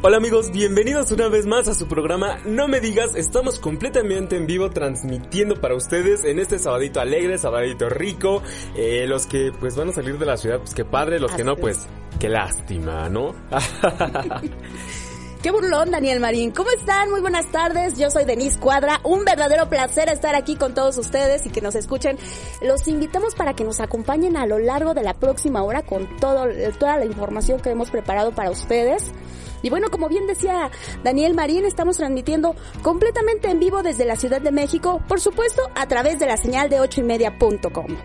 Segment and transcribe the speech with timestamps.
[0.00, 4.46] Hola amigos, bienvenidos una vez más a su programa No me digas, estamos completamente en
[4.46, 8.40] vivo transmitiendo para ustedes en este sabadito alegre, sabadito rico,
[8.76, 11.42] eh, los que pues van a salir de la ciudad, pues qué padre, los que
[11.42, 11.88] no pues
[12.20, 13.34] qué lástima, ¿no?
[15.42, 16.50] Qué burlón, Daniel Marín.
[16.50, 17.10] ¿Cómo están?
[17.10, 17.96] Muy buenas tardes.
[17.96, 19.00] Yo soy Denise Cuadra.
[19.04, 22.18] Un verdadero placer estar aquí con todos ustedes y que nos escuchen.
[22.60, 26.46] Los invitamos para que nos acompañen a lo largo de la próxima hora con todo,
[26.80, 29.12] toda la información que hemos preparado para ustedes.
[29.62, 30.70] Y bueno, como bien decía
[31.02, 35.86] Daniel Marín, estamos transmitiendo completamente en vivo desde la Ciudad de México, por supuesto, a
[35.86, 37.96] través de la señal de ochoymedia.com.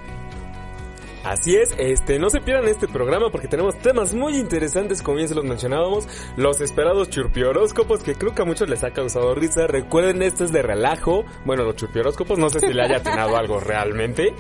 [1.24, 5.28] Así es, este, no se pierdan este programa porque tenemos temas muy interesantes, como ya
[5.30, 9.66] se los mencionábamos, los esperados churpioróscopos que creo que a muchos les ha causado risa.
[9.68, 11.24] Recuerden, esto es de relajo.
[11.46, 14.34] Bueno, los churpioróscopos, no sé si le haya atinado algo realmente.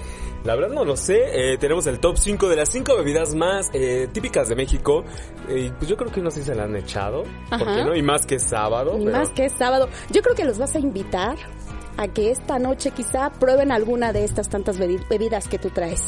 [0.43, 1.53] La verdad no lo sé.
[1.53, 5.05] Eh, tenemos el top 5 de las 5 bebidas más eh, típicas de México.
[5.47, 7.23] Y pues yo creo que no sé si se la han echado.
[7.49, 7.95] ¿Por qué no?
[7.95, 8.97] Y más que sábado.
[8.99, 9.87] Y pero- más que sábado.
[10.11, 11.37] Yo creo que los vas a invitar
[11.95, 16.01] a que esta noche quizá prueben alguna de estas tantas bebi- bebidas que tú traes.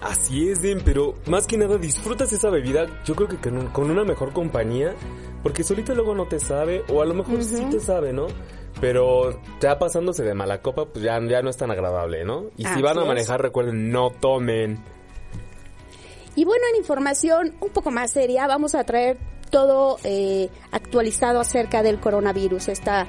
[0.00, 3.66] Así es, Den, pero más que nada disfrutas esa bebida, yo creo que con, un-
[3.68, 4.94] con una mejor compañía,
[5.42, 8.26] porque solito luego no te sabe, o a lo mejor sí te sabe, ¿no?
[8.80, 12.46] Pero ya pasándose de mala copa, pues ya, ya no es tan agradable, ¿no?
[12.56, 13.08] Y si van a es.
[13.08, 14.82] manejar, recuerden, no tomen.
[16.34, 19.18] Y bueno, en información un poco más seria, vamos a traer
[19.50, 23.06] todo eh, actualizado acerca del coronavirus, esta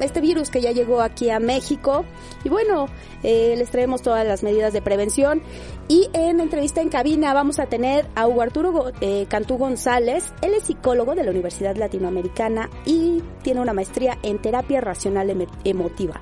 [0.00, 2.04] este virus que ya llegó aquí a México.
[2.44, 2.86] Y bueno,
[3.22, 5.42] eh, les traemos todas las medidas de prevención.
[5.88, 10.32] Y en entrevista en cabina vamos a tener a Hugo Arturo eh, Cantú González.
[10.42, 15.50] Él es psicólogo de la Universidad Latinoamericana y tiene una maestría en terapia racional emo-
[15.64, 16.20] emotiva.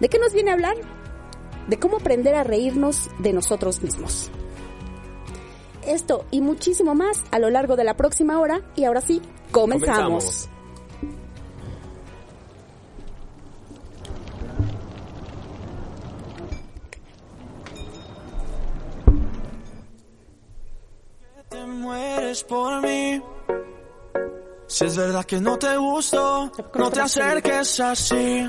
[0.00, 0.76] ¿De qué nos viene a hablar?
[1.68, 4.30] De cómo aprender a reírnos de nosotros mismos.
[5.88, 8.60] Esto y muchísimo más a lo largo de la próxima hora.
[8.76, 10.50] Y ahora sí, comenzamos.
[21.48, 23.22] Te mueres por mí.
[24.66, 28.46] Si es verdad que no te gusto, no te acerques así.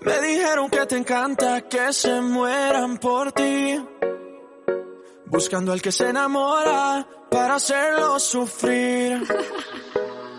[0.00, 3.80] Me dijeron que te encanta que se mueran por ti.
[5.26, 9.22] Buscando al que se enamora para hacerlo sufrir.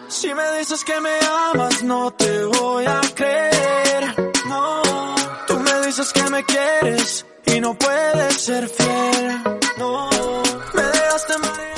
[0.08, 1.20] Si me dices que me
[1.54, 4.32] amas, no te voy a creer.
[4.48, 4.82] No,
[5.48, 9.42] tú me dices que me quieres y no puedes ser fiel.
[9.78, 10.10] No,
[10.74, 11.77] me dejaste Y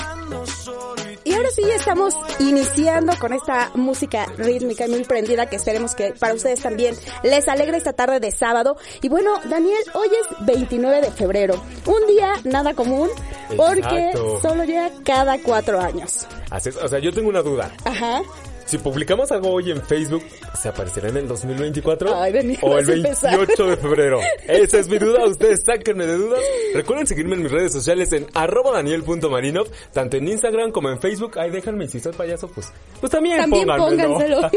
[1.49, 6.33] ahora sí estamos iniciando con esta música rítmica y muy prendida que esperemos que para
[6.33, 8.77] ustedes también les alegre esta tarde de sábado.
[9.01, 13.09] Y bueno, Daniel, hoy es 29 de febrero, un día nada común
[13.55, 14.41] porque Exacto.
[14.41, 16.27] solo llega cada cuatro años.
[16.49, 17.71] Así es, o sea, yo tengo una duda.
[17.85, 18.21] Ajá.
[18.69, 20.21] Si publicamos algo hoy en Facebook,
[20.53, 22.15] ¿se aparecerá en el 2024?
[22.15, 23.37] Ay, Daniel, ¿O el vas a empezar.
[23.37, 24.19] 28 de febrero?
[24.47, 26.39] Esa es mi duda, ustedes sáquenme de dudas.
[26.75, 31.39] Recuerden seguirme en mis redes sociales en arroba daniel.marinov, tanto en Instagram como en Facebook.
[31.39, 34.41] Ay, déjenme, si soy payaso, pues, pues también, También pónganselo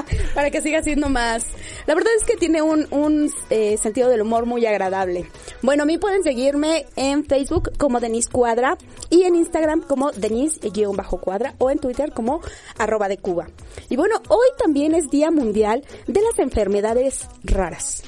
[0.36, 1.44] para que siga siendo más.
[1.88, 5.26] La verdad es que tiene un, un eh, sentido del humor muy agradable.
[5.60, 8.78] Bueno, a mí pueden seguirme en Facebook como Denise Cuadra
[9.10, 12.40] y en Instagram como Denise-Cuadra o en Twitter como
[12.78, 13.39] arroba de Cuba.
[13.88, 18.02] Y bueno, hoy también es Día Mundial de las Enfermedades Raras.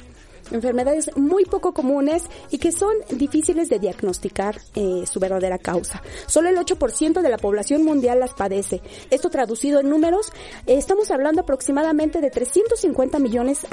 [0.51, 6.01] Enfermedades muy poco comunes y que son difíciles de diagnosticar eh, su verdadera causa.
[6.27, 8.81] Solo el 8% de la población mundial las padece.
[9.09, 10.31] Esto traducido en números,
[10.67, 13.65] eh, estamos hablando aproximadamente de 350 millones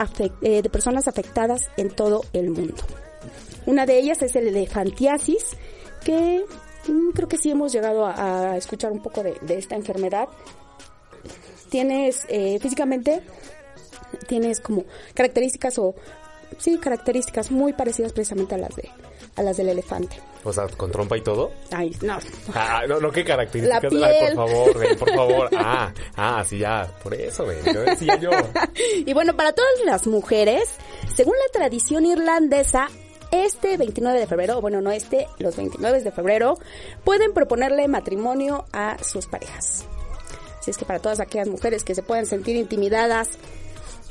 [0.43, 2.83] eh, de personas afectadas en todo el mundo.
[3.67, 5.57] Una de ellas es el elefantiasis,
[6.05, 6.45] que
[6.89, 10.29] mm, creo que sí hemos llegado a, escuchar un poco de esta enfermedad.
[11.71, 13.23] Tienes eh, físicamente
[14.27, 14.85] tienes como
[15.15, 15.95] características o
[16.59, 18.91] sí, características muy parecidas precisamente a las de
[19.37, 20.17] a las del elefante.
[20.43, 21.53] O sea, con trompa y todo.
[21.71, 22.19] Ay, no.
[22.53, 23.93] Ah, no, no, qué características.
[23.93, 24.35] La Ay, piel.
[24.35, 25.51] por favor, ven, por favor.
[25.57, 26.93] Ah, ah, sí, ya.
[27.03, 27.59] Por eso, ven.
[27.65, 28.31] Yo decía yo.
[29.07, 30.69] Y bueno, para todas las mujeres,
[31.15, 32.89] según la tradición irlandesa,
[33.31, 36.59] este 29 de febrero, bueno, no este, los 29 de febrero,
[37.05, 39.87] pueden proponerle matrimonio a sus parejas.
[40.61, 43.31] Así es que para todas aquellas mujeres que se puedan sentir intimidadas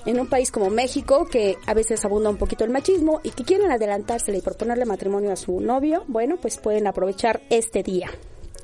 [0.06, 3.44] en un país como México, que a veces abunda un poquito el machismo y que
[3.44, 8.10] quieren adelantársele y proponerle matrimonio a su novio, bueno, pues pueden aprovechar este día.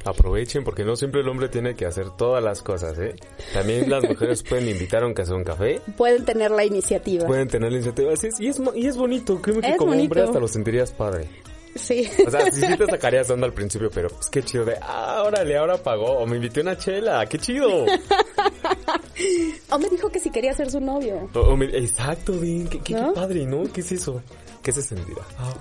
[0.05, 3.15] Aprovechen porque no siempre el hombre tiene que hacer todas las cosas, ¿eh?
[3.53, 5.81] También las mujeres pueden invitar aunque sea un café.
[5.97, 7.25] Pueden tener la iniciativa.
[7.25, 8.13] Pueden tener la iniciativa.
[8.13, 9.41] Así es, y, es, y es bonito.
[9.41, 11.27] Creo que Es como hombre hasta lo sentirías padre.
[11.75, 12.09] Sí.
[12.25, 14.77] O sea, sí, sí te sacarías de onda al principio, pero pues qué chido de,
[14.81, 16.19] ah, órale, ahora pagó.
[16.19, 17.85] O me invité una chela, qué chido.
[19.69, 21.29] o me dijo que si quería ser su novio.
[21.33, 23.13] O- o me- exacto, bien, qué, qué- qué ¿No?
[23.13, 23.63] padre, ¿no?
[23.71, 24.21] ¿Qué es eso?
[24.63, 25.21] ¿Qué se sentirá?
[25.37, 25.53] Ah,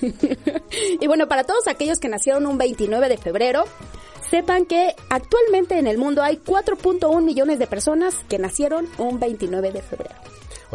[1.00, 3.64] Y bueno, para todos aquellos que nacieron un 29 de febrero,
[4.30, 9.72] sepan que actualmente en el mundo hay 4.1 millones de personas que nacieron un 29
[9.72, 10.14] de febrero.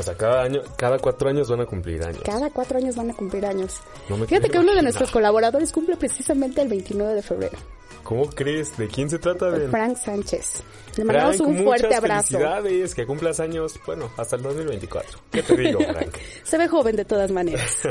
[0.02, 2.24] O sea, cada año, cada cuatro años van a cumplir años.
[2.26, 3.82] Cada cuatro años van a cumplir años.
[4.10, 7.58] No me Fíjate que uno de nuestros colaboradores cumple precisamente el 29 de febrero.
[8.04, 8.76] ¿Cómo crees?
[8.78, 9.50] ¿De quién se trata?
[9.50, 9.70] Ben?
[9.70, 10.64] Frank Sánchez.
[10.98, 12.30] Le mandamos Frank, un fuerte abrazo.
[12.30, 15.20] Felicidades, que cumplas años, bueno, hasta el 2024.
[15.32, 16.18] ¿Qué te digo, Frank?
[16.44, 17.78] Se ve joven de todas maneras.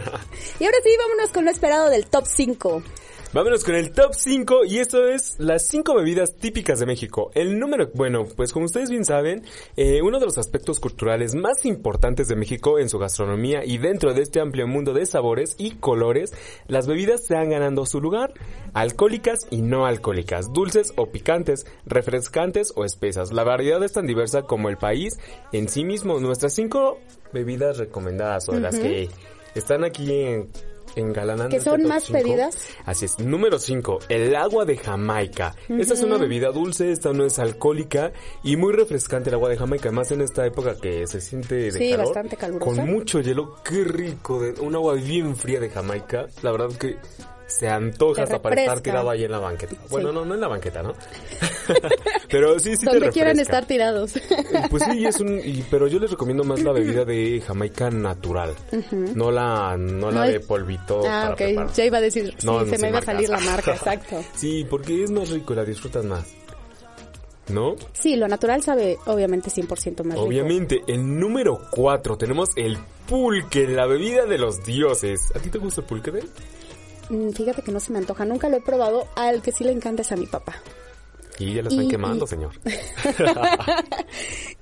[0.58, 2.82] y ahora sí, vámonos con lo esperado del top 5.
[3.32, 7.30] Vámonos con el top 5 y esto es las 5 bebidas típicas de México.
[7.36, 9.44] El número, bueno, pues como ustedes bien saben,
[9.76, 14.14] eh, uno de los aspectos culturales más importantes de México en su gastronomía y dentro
[14.14, 16.32] de este amplio mundo de sabores y colores,
[16.66, 18.34] las bebidas se han ganando su lugar.
[18.74, 23.32] Alcohólicas y no alcohólicas, dulces o picantes, refrescantes o espesas.
[23.32, 25.20] La variedad es tan diversa como el país
[25.52, 26.18] en sí mismo.
[26.18, 26.98] Nuestras 5
[27.32, 29.08] bebidas recomendadas o de las que
[29.54, 30.48] están aquí en
[30.96, 32.18] engalanando ¿Que son más cinco.
[32.18, 32.56] pedidas?
[32.84, 33.18] Así es.
[33.18, 35.54] Número 5, el agua de Jamaica.
[35.68, 39.56] Esta es una bebida dulce, esta no es alcohólica y muy refrescante el agua de
[39.56, 42.82] Jamaica, más en esta época que se siente de Sí, calor, bastante calurosa.
[42.82, 46.26] Con mucho hielo, qué rico, de, un agua bien fría de Jamaica.
[46.42, 46.96] La verdad que
[47.50, 49.74] se antoja Te hasta para estar tirado ahí en la banqueta.
[49.90, 50.94] Bueno, no, no en la banqueta, ¿no?
[52.30, 53.58] pero sí, sí te Donde quieran refresca.
[53.58, 54.12] estar tirados.
[54.70, 58.54] Pues sí, es un, y- pero yo les recomiendo más la bebida de Jamaica natural,
[59.14, 61.00] no la, no la No es- de polvito.
[61.00, 61.36] ah, para ok.
[61.36, 61.72] preparar.
[61.72, 64.22] Ya iba a decir, sí, No, no se me iba a salir la marca, exacto.
[64.34, 66.24] Sí, porque es más rico y la disfrutas más.
[67.48, 67.74] ¿No?
[67.94, 70.20] Sí, lo natural sabe obviamente 100% más rico.
[70.24, 75.18] Obviamente, el número 4 tenemos el pulque, la bebida de los dioses.
[75.34, 76.28] ¿A ti te gusta el pulque, Ben?
[77.10, 79.06] Mm, Fíjate que no se me antoja, nunca lo he probado.
[79.16, 80.54] Al que sí le encanta es a mi papá.
[81.40, 82.52] Y ya la están Y- quemando, y- señor.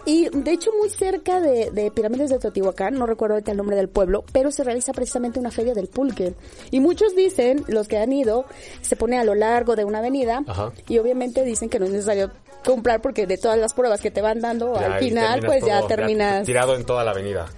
[0.04, 3.76] Y de hecho muy cerca de, de Pirámides de Teotihuacán, no recuerdo ahorita el nombre
[3.76, 6.34] del pueblo, pero se realiza precisamente una feria del pulque.
[6.70, 8.46] Y muchos dicen, los que han ido,
[8.80, 10.72] se pone a lo largo de una avenida Ajá.
[10.88, 12.30] y obviamente dicen que no es necesario
[12.64, 15.86] comprar porque de todas las pruebas que te van dando Ya al final pues ya
[15.86, 17.46] terminas tirado en toda la avenida.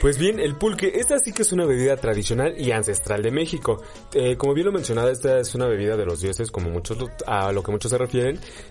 [0.00, 3.80] Pues bien, el pulque, esta sí que es una bebida tradicional y ancestral de México.
[4.12, 7.52] Eh, como bien lo mencionaba, esta es una bebida de los dioses, como muchos a
[7.52, 8.21] lo que muchos se refieren,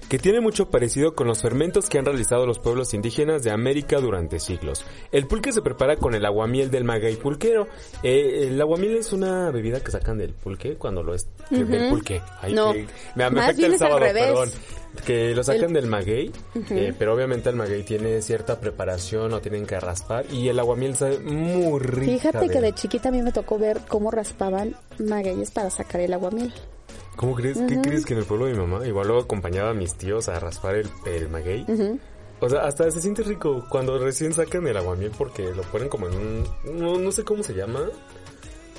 [0.10, 4.00] que tiene mucho parecido con los fermentos que han realizado los pueblos indígenas de América
[4.00, 4.84] durante siglos.
[5.12, 7.68] El pulque se prepara con el aguamiel del maguey pulquero.
[8.04, 12.22] Eh, el aguamiel es una bebida que sacan del pulque cuando lo es del pulque.
[12.42, 12.74] Ay, No.
[12.74, 14.50] que- me, afecta el sábado, perdón.
[15.06, 16.32] Que lo sacan El- del maguey,
[16.70, 20.98] eh, pero obviamente el maguey tiene cierta preparación o tienen que raspar y el aguamiel
[20.98, 22.12] sabe muy rico.
[22.12, 26.12] Fíjate que de chiquita a mí me tocó ver cómo raspaban magueyes para sacar el
[26.14, 26.54] aguamiel.
[27.16, 27.58] ¿Cómo crees?
[27.68, 30.30] ¿Qué crees que en el pueblo de mi mamá igual luego acompañaba a mis tíos
[30.30, 31.66] a raspar el, el maguey?
[32.40, 36.08] O sea, hasta se siente rico cuando recién sacan el aguamiel porque lo ponen como
[36.08, 36.44] en un...
[36.80, 37.82] No, no sé cómo se llama.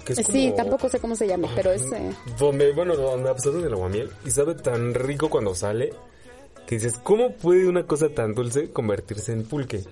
[0.05, 1.83] Que es Sí, como- tampoco sé cómo se llama, pero es...
[1.93, 5.93] eh, Donde, bueno, donde absorben el aguamiel y sabe tan rico cuando sale
[6.67, 9.85] que dices, ¿cómo puede una cosa tan dulce convertirse en pulque?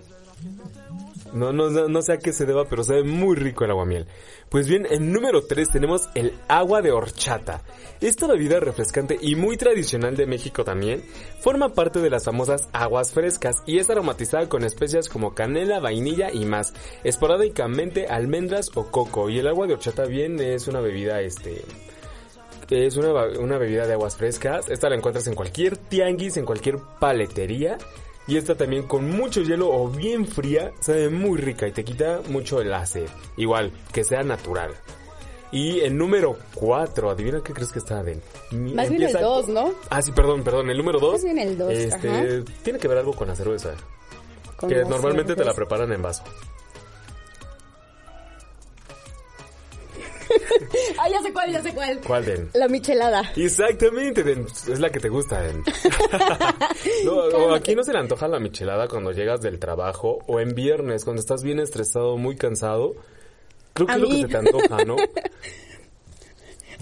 [1.33, 4.07] No, no, no, sé a qué se deba, pero sabe muy rico el aguamiel.
[4.49, 7.63] Pues bien, en número 3 tenemos el agua de horchata.
[8.01, 11.05] Esta bebida refrescante y muy tradicional de México también
[11.41, 16.33] forma parte de las famosas aguas frescas y es aromatizada con especias como canela, vainilla
[16.33, 16.73] y más.
[17.05, 21.63] Esporádicamente almendras o coco y el agua de horchata bien es una bebida este
[22.71, 24.69] es una, una bebida de aguas frescas.
[24.69, 27.79] Esta la encuentras en cualquier tianguis, en cualquier paletería.
[28.27, 32.21] Y esta también con mucho hielo o bien fría, sabe muy rica y te quita
[32.29, 33.09] mucho el sed.
[33.37, 34.73] Igual, que sea natural.
[35.53, 38.21] Y el número 4, adivina qué crees que está de
[38.53, 39.73] Más bien el dos, ¿no?
[39.89, 41.13] Ah, sí, perdón, perdón, el número 2.
[41.15, 42.25] Más bien el dos, Este, ajá.
[42.63, 43.75] tiene que ver algo con la cerveza.
[44.57, 46.23] con que normalmente te la preparan en vaso.
[50.99, 52.01] Ah, ya sé cuál, ya sé cuál.
[52.07, 52.51] ¿Cuál, Den?
[52.55, 53.23] La michelada.
[53.37, 54.47] Exactamente, Den.
[54.47, 55.63] Es la que te gusta, Den.
[57.05, 60.55] no, o aquí no se le antoja la michelada cuando llegas del trabajo o en
[60.55, 62.95] viernes cuando estás bien estresado, muy cansado.
[63.73, 64.97] Creo que A es lo que se te antoja, ¿no?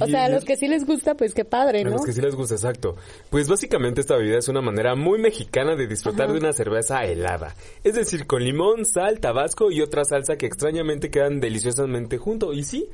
[0.00, 1.90] O sea, a los que sí les gusta, pues qué padre, A ¿no?
[1.90, 2.96] los que sí les gusta, exacto.
[3.30, 7.54] Pues básicamente esta bebida es una manera muy mexicana de disfrutar de una cerveza helada.
[7.82, 12.52] Es decir, con limón, sal, tabasco y otra salsa que extrañamente quedan deliciosamente junto.
[12.52, 12.88] Y sí,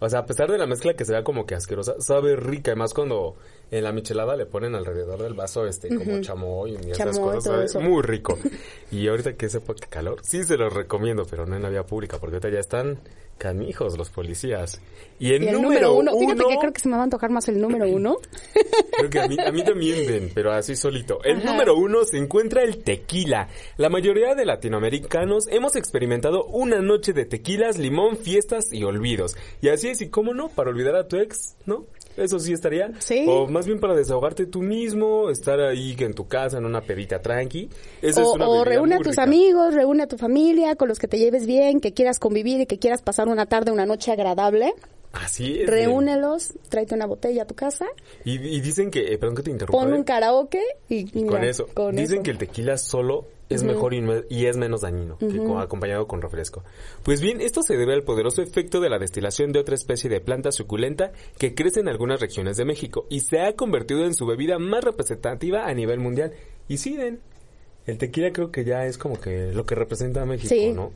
[0.00, 2.72] o sea, a pesar de la mezcla que se vea como que asquerosa, sabe rica.
[2.72, 3.36] Además cuando
[3.70, 7.44] en la michelada le ponen alrededor del vaso este como chamoy y esas Chamoy, cosas.
[7.44, 7.80] todo sabe eso.
[7.80, 8.36] Muy rico.
[8.90, 11.68] Y ahorita que es época de calor, sí se los recomiendo, pero no en la
[11.68, 12.98] vía pública, porque ahorita ya están
[13.40, 14.80] canijos los policías.
[15.18, 16.12] Y en Y el número, número uno.
[16.18, 18.18] Fíjate uno- que creo que se me va a antojar más el número uno.
[18.98, 21.22] Creo que a mí, a mí también ven, pero así solito.
[21.24, 21.50] El Ajá.
[21.52, 23.48] número uno se encuentra el tequila.
[23.78, 29.36] La mayoría de latinoamericanos hemos experimentado una noche de tequilas, limón, fiestas y olvidos.
[29.62, 31.86] Y así es, y cómo no, para olvidar a tu ex, ¿no?
[32.16, 32.90] Eso sí estaría.
[32.98, 33.24] Sí.
[33.28, 37.22] O más bien para desahogarte tú mismo, estar ahí en tu casa en una pedita
[37.22, 37.70] tranqui.
[38.02, 39.22] Esa O, es una o reúne a tus rica.
[39.22, 42.66] amigos, reúne a tu familia, con los que te lleves bien, que quieras convivir y
[42.66, 44.74] que quieras pasar una tarde, una noche agradable.
[45.12, 45.68] Así es.
[45.68, 47.86] Reúnelos, tráete una botella a tu casa,
[48.24, 49.82] Y, y dicen que, eh, perdón que te interrumpa.
[49.82, 49.96] pon ¿eh?
[49.96, 51.66] un karaoke y, Y mira, con eso.
[51.74, 52.22] con Dicen eso.
[52.22, 56.62] que el tequila solo es mejor y, es menos dañino que co- acompañado con refresco.
[57.02, 60.20] Pues bien, esto se debe al poderoso efecto de la destilación de otra especie de
[60.20, 64.24] planta suculenta que crece en algunas regiones de México y se ha convertido en su
[64.26, 66.32] bebida más representativa a nivel mundial.
[66.68, 66.96] Y sí,
[67.86, 70.70] el tequila creo que ya es como que lo que representa a México, Sí.
[70.72, 70.92] ¿no?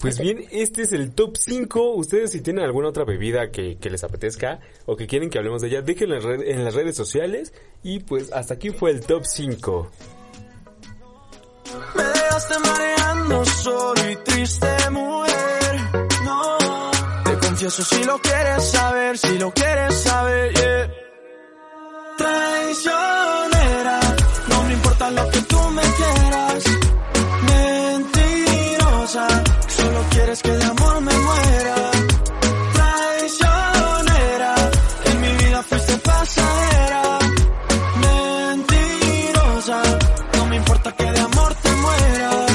[0.00, 1.90] Pues bien, este es el top 5.
[1.94, 5.60] Ustedes si tienen alguna otra bebida que, que les apetezca o que quieren que hablemos
[5.60, 7.52] de ella, déjenla en, red- en las redes sociales.
[7.82, 9.90] Y pues hasta aquí fue el top 5.
[11.96, 15.80] Me dejaste mareando solo y triste, mujer.
[16.24, 16.58] No,
[17.24, 20.90] te confieso si lo quieres saber, si lo quieres saber, yeah.
[22.16, 24.00] Traicionera,
[24.48, 25.82] no me importa lo que tú me
[30.30, 31.90] quieres que de amor me muera.
[32.74, 34.54] Traicionera,
[35.06, 37.02] en mi vida fuiste pasajera.
[38.06, 39.82] Mentirosa,
[40.36, 42.52] no me importa que de amor te mueras.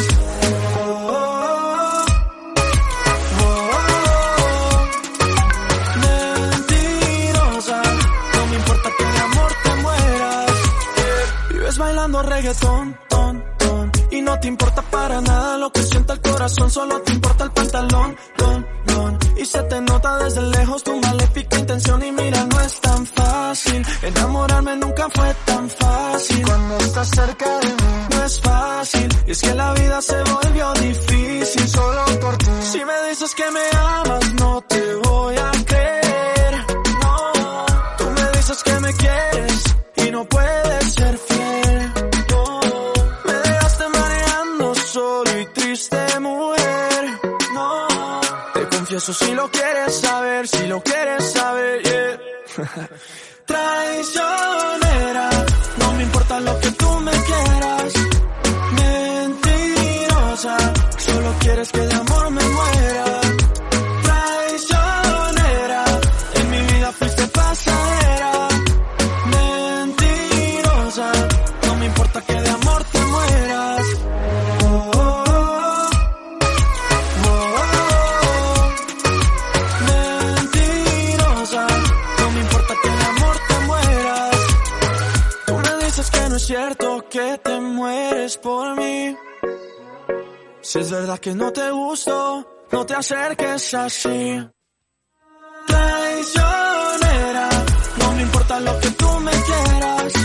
[0.77, 2.05] Oh, oh,
[3.41, 3.95] oh.
[6.05, 7.81] Mentirosa,
[8.35, 10.51] no me importa que de amor te mueras.
[11.49, 16.21] Vives bailando reggaetón, ton, ton, y no te importa para nada lo que sienta el
[16.21, 17.14] corazón, solo te importa
[91.45, 94.49] no te gusto, no te acerques así.
[95.67, 97.49] Traicionera,
[97.99, 100.24] no me importa lo que tú me quieras.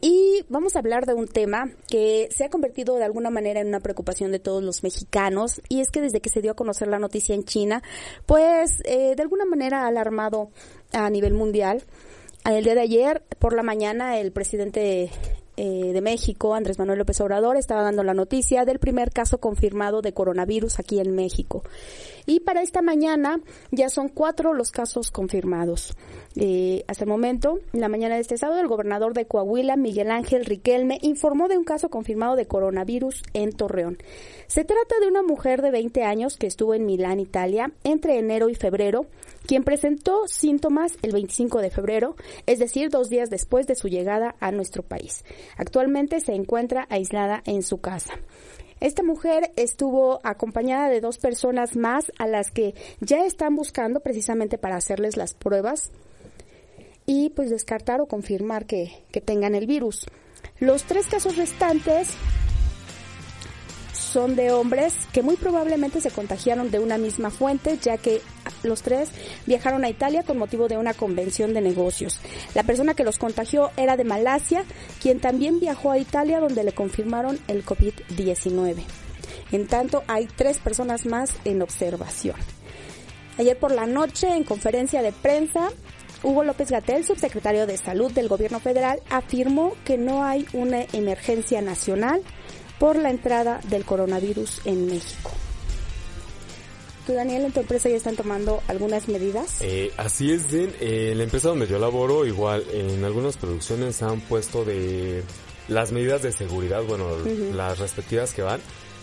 [0.00, 3.66] Y vamos a hablar de un tema que se ha convertido de alguna manera en
[3.66, 6.86] una preocupación de todos los mexicanos y es que desde que se dio a conocer
[6.86, 7.82] la noticia en China,
[8.24, 10.50] pues eh, de alguna manera ha alarmado
[10.92, 11.82] a nivel mundial.
[12.44, 15.10] El día de ayer, por la mañana, el presidente
[15.56, 20.00] eh, de México, Andrés Manuel López Obrador, estaba dando la noticia del primer caso confirmado
[20.00, 21.62] de coronavirus aquí en México.
[22.24, 23.40] Y para esta mañana
[23.70, 25.94] ya son cuatro los casos confirmados.
[26.36, 30.10] Eh, hasta el momento, en la mañana de este sábado, el gobernador de Coahuila, Miguel
[30.10, 33.98] Ángel Riquelme, informó de un caso confirmado de coronavirus en Torreón.
[34.46, 38.48] Se trata de una mujer de 20 años que estuvo en Milán, Italia, entre enero
[38.48, 39.06] y febrero,
[39.46, 44.34] quien presentó síntomas el 25 de febrero, es decir, dos días después de su llegada
[44.40, 45.24] a nuestro país.
[45.56, 48.14] Actualmente se encuentra aislada en su casa.
[48.80, 54.58] Esta mujer estuvo acompañada de dos personas más a las que ya están buscando precisamente
[54.58, 55.92] para hacerles las pruebas
[57.06, 60.06] y pues descartar o confirmar que, que tengan el virus.
[60.58, 62.16] Los tres casos restantes
[64.12, 68.20] son de hombres que muy probablemente se contagiaron de una misma fuente, ya que
[68.62, 69.08] los tres
[69.46, 72.20] viajaron a Italia con motivo de una convención de negocios.
[72.54, 74.64] La persona que los contagió era de Malasia,
[75.00, 78.82] quien también viajó a Italia donde le confirmaron el COVID-19.
[79.50, 82.36] En tanto, hay tres personas más en observación.
[83.38, 85.70] Ayer por la noche, en conferencia de prensa,
[86.22, 91.62] Hugo López Gatel, subsecretario de Salud del Gobierno Federal, afirmó que no hay una emergencia
[91.62, 92.22] nacional
[92.82, 95.30] por la entrada del coronavirus en México.
[97.06, 99.58] ¿Tú, Daniel, en tu empresa ya están tomando algunas medidas?
[99.60, 100.74] Eh, así es, Den.
[100.80, 105.22] Eh, la empresa donde yo laboro, igual, en algunas producciones han puesto de
[105.68, 107.06] las medidas de seguridad, bueno,
[107.54, 108.60] las respectivas que van,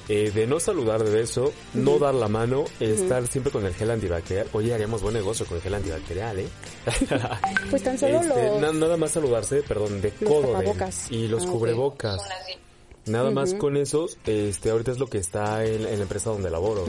[0.09, 3.91] eh, de no saludar de beso, no dar la mano, estar siempre con el gel
[3.91, 4.47] antibacterial.
[4.51, 6.47] Oye, haríamos buen negocio con el gel antibacterial, ¿eh?
[7.69, 8.61] Pues tan solo Este, los...
[8.61, 10.41] na- nada más saludarse, perdón, de Los codo.
[10.47, 10.51] Den.
[10.53, 11.09] tapabocas.
[11.11, 12.19] Y los Ah, cubrebocas.
[13.09, 16.49] Nada más con esos, este, ahorita es lo que está en, en la empresa donde
[16.49, 16.85] laboro.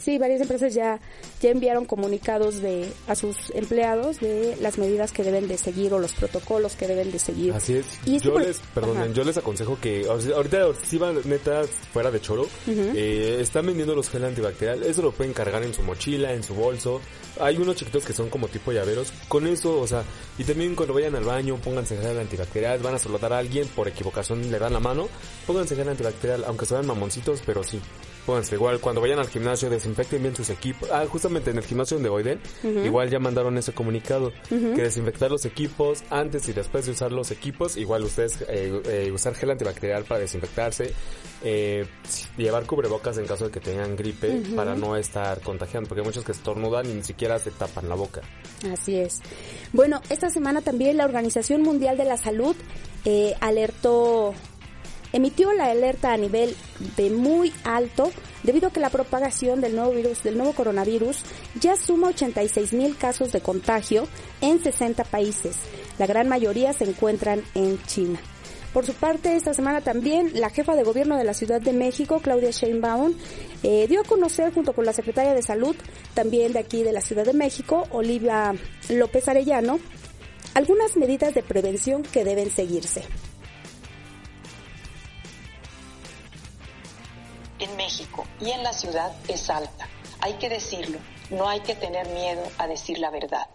[0.00, 1.00] Sí, varias empresas ya,
[1.40, 5.98] ya enviaron comunicados de, a sus empleados de las medidas que deben de seguir o
[5.98, 7.52] los protocolos que deben de seguir.
[7.52, 7.86] Así es.
[8.04, 9.06] Y yo les, perdón, Ajá.
[9.12, 14.08] yo les aconsejo que ahorita si van neta fuera de choro, eh, están vendiendo los
[14.08, 14.82] gel antibacterial.
[14.82, 17.00] Eso lo pueden cargar en su mochila, en su bolso.
[17.38, 19.12] Hay unos chiquitos que son como tipo llaveros.
[19.28, 20.04] Con eso, o sea,
[20.38, 22.78] y también cuando vayan al baño, pónganse gel antibacterial.
[22.80, 25.08] Van a saludar a alguien, por equivocación le dan la mano.
[25.46, 27.80] Pónganse gel antibacterial, aunque se vean mamoncitos, pero sí.
[28.24, 30.90] Pónganse igual, cuando vayan al gimnasio, desinfecten bien sus equipos.
[30.90, 32.40] Ah, justamente en el gimnasio donde Oiden,
[32.84, 34.32] igual ya mandaron ese comunicado.
[34.48, 37.76] Que desinfectar los equipos antes y después de usar los equipos.
[37.76, 40.92] Igual ustedes eh, eh, usar gel antibacterial para desinfectarse.
[41.42, 41.86] Eh,
[42.36, 45.88] llevar cubrebocas en caso de que tengan gripe para no estar contagiando.
[45.88, 48.22] Porque hay muchos que estornudan y ni siquiera se tapan la boca.
[48.72, 49.20] Así es.
[49.72, 52.54] Bueno, esta semana también la Organización Mundial de la Salud
[53.04, 54.32] eh, alertó,
[55.12, 56.54] emitió la alerta a nivel
[56.96, 58.12] de muy alto
[58.42, 61.18] debido a que la propagación del nuevo virus, del nuevo coronavirus,
[61.60, 64.06] ya suma 86 mil casos de contagio
[64.40, 65.56] en 60 países.
[65.98, 68.20] La gran mayoría se encuentran en China.
[68.76, 72.20] Por su parte, esta semana también la jefa de gobierno de la Ciudad de México,
[72.20, 73.14] Claudia Sheinbaum,
[73.62, 75.74] eh, dio a conocer junto con la secretaria de Salud,
[76.12, 78.54] también de aquí de la Ciudad de México, Olivia
[78.90, 79.80] López Arellano,
[80.52, 83.02] algunas medidas de prevención que deben seguirse.
[87.58, 89.88] En México y en la ciudad es alta.
[90.20, 90.98] Hay que decirlo,
[91.30, 93.46] no hay que tener miedo a decir la verdad.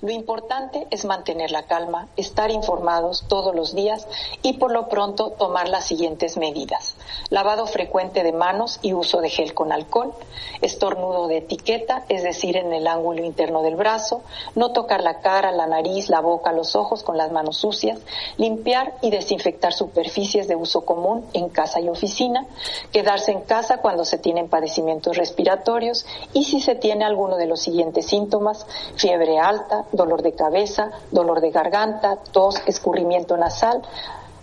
[0.00, 4.06] Lo importante es mantener la calma, estar informados todos los días
[4.42, 6.96] y por lo pronto tomar las siguientes medidas.
[7.30, 10.12] Lavado frecuente de manos y uso de gel con alcohol,
[10.60, 14.22] estornudo de etiqueta, es decir, en el ángulo interno del brazo,
[14.54, 18.00] no tocar la cara, la nariz, la boca, los ojos con las manos sucias,
[18.36, 22.46] limpiar y desinfectar superficies de uso común en casa y oficina,
[22.92, 26.06] quedarse en casa cuando se tienen padecimientos respiratorios.
[26.32, 29.61] Y si se tiene alguno de los siguientes síntomas, fiebre alta,
[29.92, 33.82] dolor de cabeza, dolor de garganta, tos, escurrimiento nasal,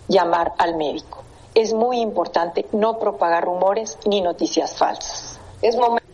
[0.08, 1.22] llamar al médico.
[1.54, 5.38] Es muy importante no propagar rumores ni noticias falsas.
[5.62, 6.08] Es momento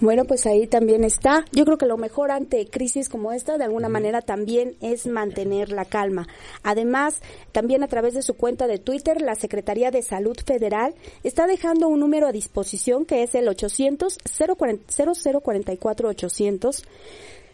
[0.00, 1.44] Bueno, pues ahí también está.
[1.52, 5.70] Yo creo que lo mejor ante crisis como esta, de alguna manera, también es mantener
[5.70, 6.26] la calma.
[6.64, 7.20] Además,
[7.52, 11.86] también a través de su cuenta de Twitter, la Secretaría de Salud Federal está dejando
[11.86, 16.82] un número a disposición que es el 800 0044 800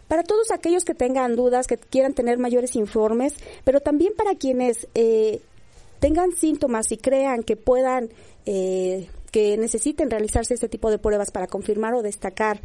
[0.08, 4.88] para todos aquellos que tengan dudas, que quieran tener mayores informes, pero también para quienes
[4.94, 5.40] eh,
[6.00, 8.10] tengan síntomas y crean que puedan,
[8.46, 12.60] eh, que necesiten realizarse este tipo de pruebas para confirmar o destacar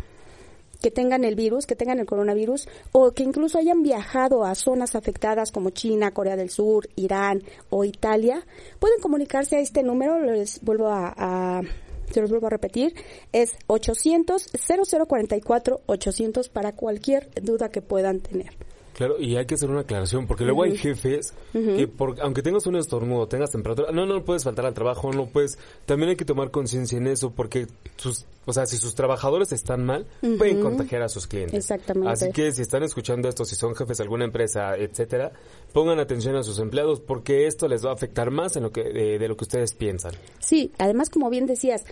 [0.82, 4.96] que tengan el virus, que tengan el coronavirus, o que incluso hayan viajado a zonas
[4.96, 8.46] afectadas como China, Corea del Sur, Irán o Italia,
[8.80, 11.62] pueden comunicarse a este número, les vuelvo a, a
[12.12, 12.94] se los vuelvo a repetir,
[13.32, 18.52] es 800 0044 800 para cualquier duda que puedan tener.
[18.94, 22.68] Claro, y hay que hacer una aclaración, porque luego hay jefes que, por, aunque tengas
[22.68, 26.26] un estornudo, tengas temperatura, no, no puedes faltar al trabajo, no puedes, también hay que
[26.26, 30.06] tomar conciencia en eso, porque sus, o sea, si sus trabajadores están mal,
[30.38, 31.56] pueden contagiar a sus clientes.
[31.56, 32.12] Exactamente.
[32.12, 35.32] Así que si están escuchando esto, si son jefes de alguna empresa, etcétera,
[35.74, 38.82] pongan atención a sus empleados, porque esto les va a afectar más en lo que,
[38.82, 40.14] eh, de lo que ustedes piensan.
[40.40, 41.84] Sí, además como bien decías,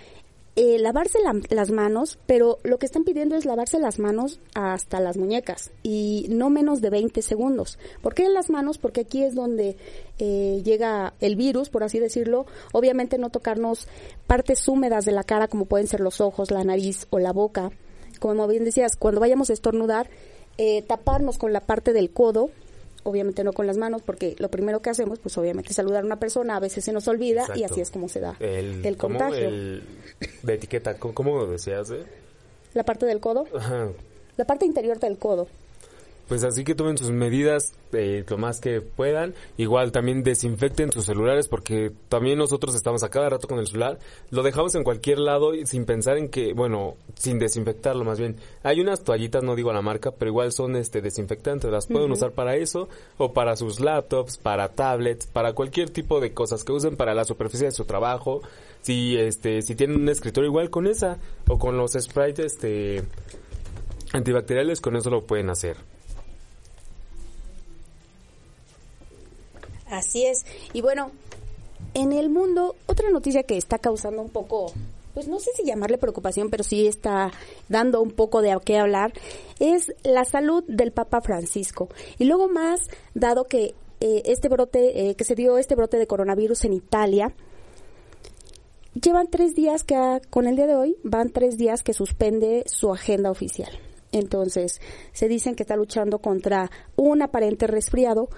[0.58, 5.00] eh, lavarse la- las manos, pero lo que están pidiendo es lavarse las manos hasta
[5.00, 7.80] las muñecas y no menos de 20 segundos.
[8.02, 8.78] ¿Por qué las manos?
[8.78, 9.78] Porque aquí es donde
[10.20, 12.46] eh, llega el virus, por así decirlo.
[12.74, 13.88] Obviamente no tocarnos
[14.28, 17.72] partes húmedas de la cara como pueden ser los ojos, la nariz o la boca.
[18.20, 20.10] Como bien decías, cuando vayamos a estornudar,
[20.58, 22.50] eh, taparnos con la parte del codo
[23.04, 26.20] obviamente no con las manos, porque lo primero que hacemos, pues obviamente saludar a una
[26.20, 29.48] persona, a veces se nos olvida y así es como se da El, contagio.
[29.48, 29.84] El-
[30.44, 31.90] de etiqueta, ¿cómo, cómo lo decías?
[31.92, 32.04] eh?
[32.74, 33.90] La parte del codo, Ajá.
[34.38, 35.48] la parte interior del codo.
[36.32, 39.36] Pues así que tomen sus medidas eh, lo más que puedan.
[39.58, 44.00] Igual también desinfecten sus celulares porque también nosotros estamos a cada rato con el celular.
[44.30, 48.38] Lo dejamos en cualquier lado y sin pensar en que, bueno, sin desinfectarlo más bien.
[48.64, 51.70] Hay unas toallitas, no digo la marca, pero igual son este desinfectantes.
[51.70, 56.34] Las pueden usar para eso o para sus laptops, para tablets, para cualquier tipo de
[56.34, 58.42] cosas que usen para la superficie de su trabajo.
[58.80, 61.18] Si este si tienen un escritorio igual con esa
[61.50, 63.04] o con los sprays este
[64.14, 65.76] antibacteriales con eso lo pueden hacer.
[69.92, 70.46] Así es.
[70.74, 71.12] Y bueno,
[71.94, 74.72] en el mundo, otra noticia que está causando un poco,
[75.14, 77.32] pues no sé si llamarle preocupación, pero sí está
[77.68, 79.14] dando un poco de a qué hablar,
[79.60, 81.90] es la salud del Papa Francisco.
[82.18, 86.08] Y luego más, dado que eh, este brote, eh, que se dio este brote de
[86.08, 87.34] coronavirus en Italia,
[88.94, 92.94] llevan tres días que, con el día de hoy, van tres días que suspende su
[92.94, 93.72] agenda oficial.
[94.14, 94.80] Entonces,
[95.14, 98.30] se dicen que está luchando contra un aparente resfriado,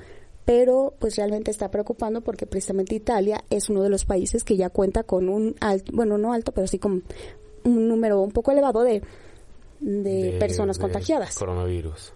[0.45, 4.69] pero pues realmente está preocupando porque precisamente Italia es uno de los países que ya
[4.69, 7.03] cuenta con un alto, bueno, no alto, pero sí con
[7.63, 9.01] un número un poco elevado de,
[9.79, 11.35] de, personas de contagiadas.
[11.35, 12.13] Coronavirus.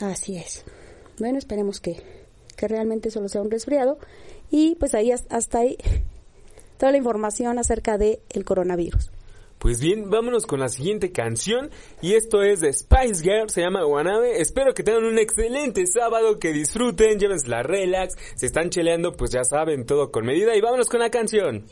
[0.00, 0.64] Así es.
[1.18, 2.00] Bueno, esperemos que,
[2.56, 3.98] que realmente solo sea un resfriado.
[4.50, 5.76] Y pues ahí has- hasta ahí
[6.78, 9.10] toda la información acerca del el coronavirus.
[9.58, 13.82] Pues bien, vámonos con la siguiente canción y esto es de Spice Girl, se llama
[13.82, 14.40] Guanabe.
[14.40, 19.30] Espero que tengan un excelente sábado, que disfruten, llévense la relax, si están cheleando pues
[19.30, 21.66] ya saben todo con medida y vámonos con la canción.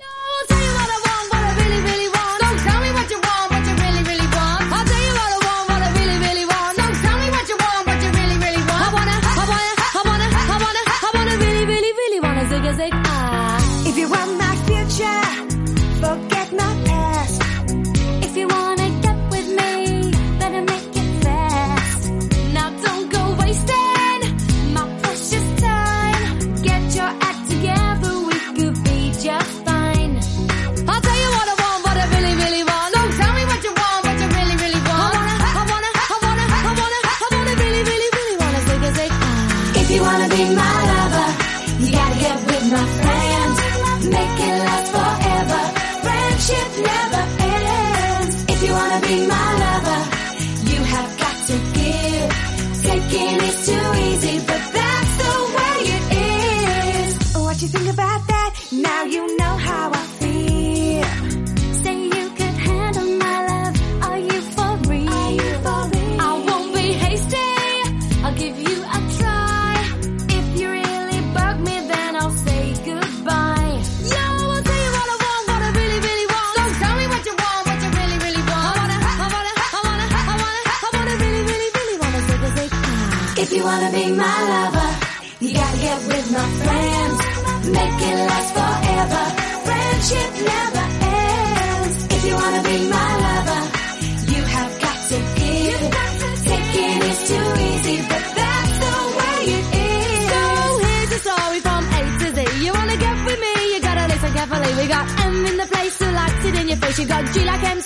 [106.97, 107.86] she got G like MC.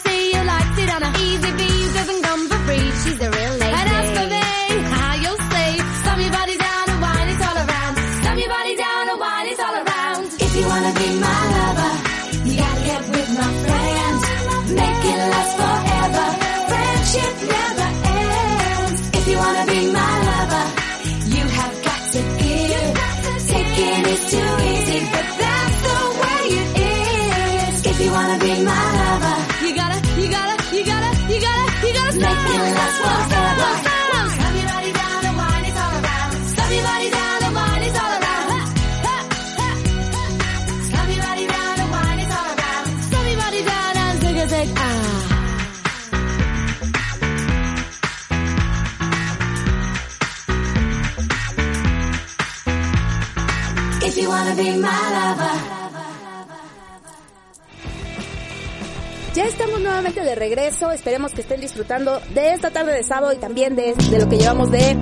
[59.35, 60.91] Ya estamos nuevamente de regreso.
[60.93, 64.71] Esperemos que estén disfrutando de esta tarde de sábado y también de, lo que llevamos
[64.71, 64.99] de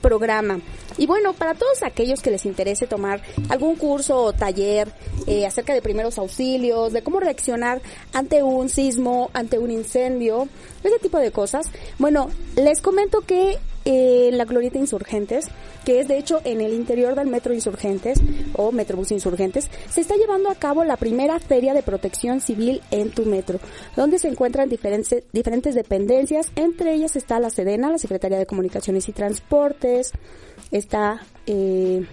[0.00, 0.60] programa.
[0.96, 3.20] Y bueno, para todos aquellos que les interese tomar
[3.50, 4.90] algún curso o taller
[5.26, 7.82] eh, acerca de primeros auxilios, de cómo reaccionar
[8.14, 10.48] ante un sismo, ante un incendio,
[10.82, 11.66] ese tipo de cosas.
[11.98, 15.46] Bueno, les comento que en la Glorieta Insurgentes,
[15.84, 18.20] que es de hecho en el interior del Metro Insurgentes
[18.54, 23.10] o Metrobús Insurgentes, se está llevando a cabo la primera feria de protección civil en
[23.10, 23.58] tu metro,
[23.96, 29.08] donde se encuentran diferentes, diferentes dependencias, entre ellas está la Sedena, la Secretaría de Comunicaciones
[29.08, 30.12] y Transportes,
[30.70, 31.22] está...
[31.46, 32.04] Eh,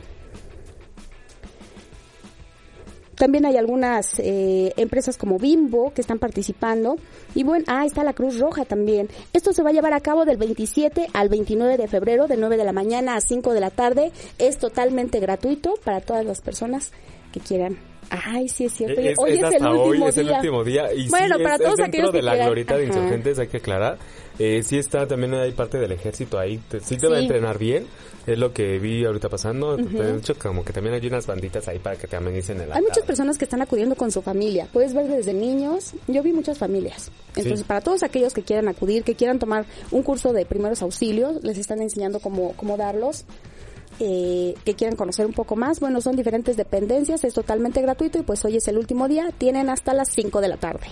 [3.20, 6.96] también hay algunas eh, empresas como Bimbo que están participando.
[7.36, 9.10] Y bueno, ah, está la Cruz Roja también.
[9.34, 12.56] Esto se va a llevar a cabo del 27 al 29 de febrero, de 9
[12.56, 14.14] de la mañana a 5 de la tarde.
[14.38, 16.94] Es totalmente gratuito para todas las personas
[17.34, 17.88] que quieran.
[18.10, 19.00] Ay, sí es cierto.
[19.02, 20.36] Es, hoy es es, el hasta último hoy, es el día.
[20.38, 20.93] último día.
[20.93, 22.48] Y Bueno, sí, para es, todos dentro aquellos de que la quieran.
[22.48, 22.93] glorieta de Ajá.
[22.93, 23.98] insurgentes, hay que aclarar.
[24.39, 26.58] Eh, sí está, también hay parte del ejército ahí.
[26.69, 27.86] Te- sí te va a entrenar bien.
[28.26, 29.76] Es lo que vi ahorita pasando.
[29.78, 32.82] De hecho, como que también hay unas banditas ahí para que te amenicen el Hay
[32.82, 34.67] muchas personas que están acudiendo con su familia.
[34.72, 35.93] Puedes ver desde niños.
[36.08, 37.12] Yo vi muchas familias.
[37.30, 37.65] Entonces, Sí.
[37.67, 41.58] para todos aquellos que quieran acudir, que quieran tomar un curso de primeros auxilios, les
[41.58, 43.26] están enseñando cómo, cómo darlos.
[44.00, 48.24] Eh, que quieran conocer un poco más, bueno, son diferentes dependencias, es totalmente gratuito y
[48.24, 50.88] pues hoy es el último día, tienen hasta las 5 de la tarde.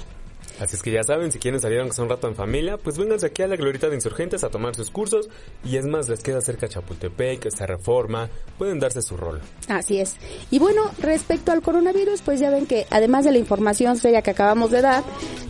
[0.60, 2.98] Así es que ya saben, si quieren salir aunque sea un rato en familia, pues
[2.98, 5.30] vénganse aquí a la Glorieta de Insurgentes a tomar sus cursos.
[5.64, 9.40] Y es más, les queda cerca Chapultepec, esta reforma, pueden darse su rol.
[9.68, 10.16] Así es.
[10.50, 14.32] Y bueno, respecto al coronavirus, pues ya ven que además de la información seria que
[14.32, 15.04] acabamos de dar,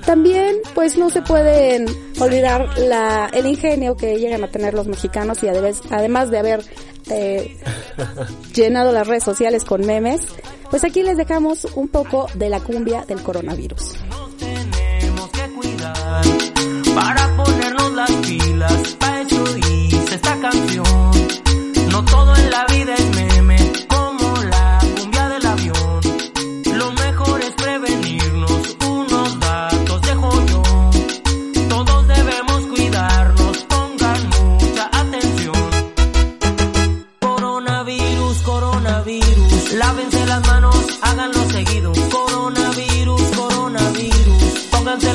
[0.06, 1.86] también pues no se pueden
[2.20, 6.62] olvidar la, el ingenio que llegan a tener los mexicanos y además, además de haber
[7.10, 7.58] eh,
[8.54, 10.22] llenado las redes sociales con memes,
[10.70, 13.96] pues aquí les dejamos un poco de la cumbia del coronavirus.
[16.96, 18.96] Para ponernos las pilas.
[19.00, 21.12] Pa' eso hice esta canción.
[21.92, 23.27] No todo en la vida es meme,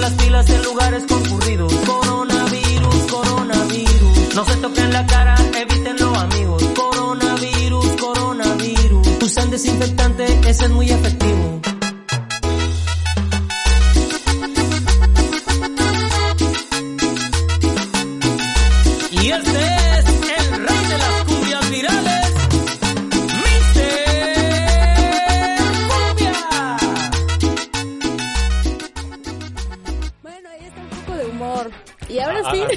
[0.03, 1.73] las pilas en lugares concurridos.
[1.73, 6.63] Coronavirus, coronavirus, no se toquen la cara, evítenlo amigos.
[6.75, 11.61] Coronavirus, coronavirus, usan desinfectante, ese es muy efectivo.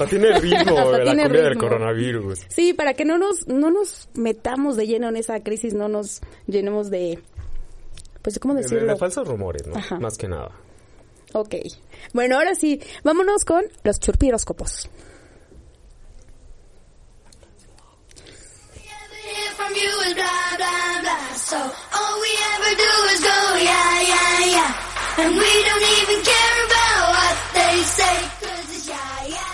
[0.06, 1.68] Hasta tiene ritmo Hasta la tiene cumbia del ritmo.
[1.68, 2.38] coronavirus.
[2.48, 6.20] Sí, para que no nos, no nos metamos de lleno en esa crisis, no nos
[6.46, 7.18] llenemos de,
[8.22, 8.92] pues, ¿cómo De, decirlo?
[8.92, 9.76] de falsos rumores, ¿no?
[9.76, 9.98] Ajá.
[9.98, 10.50] Más que nada.
[11.32, 11.54] Ok.
[12.14, 14.88] Bueno, ahora sí, vámonos con los churpiróscopos.
[25.18, 29.45] And we don't even care about what they say, 'cause it's yeah, yeah.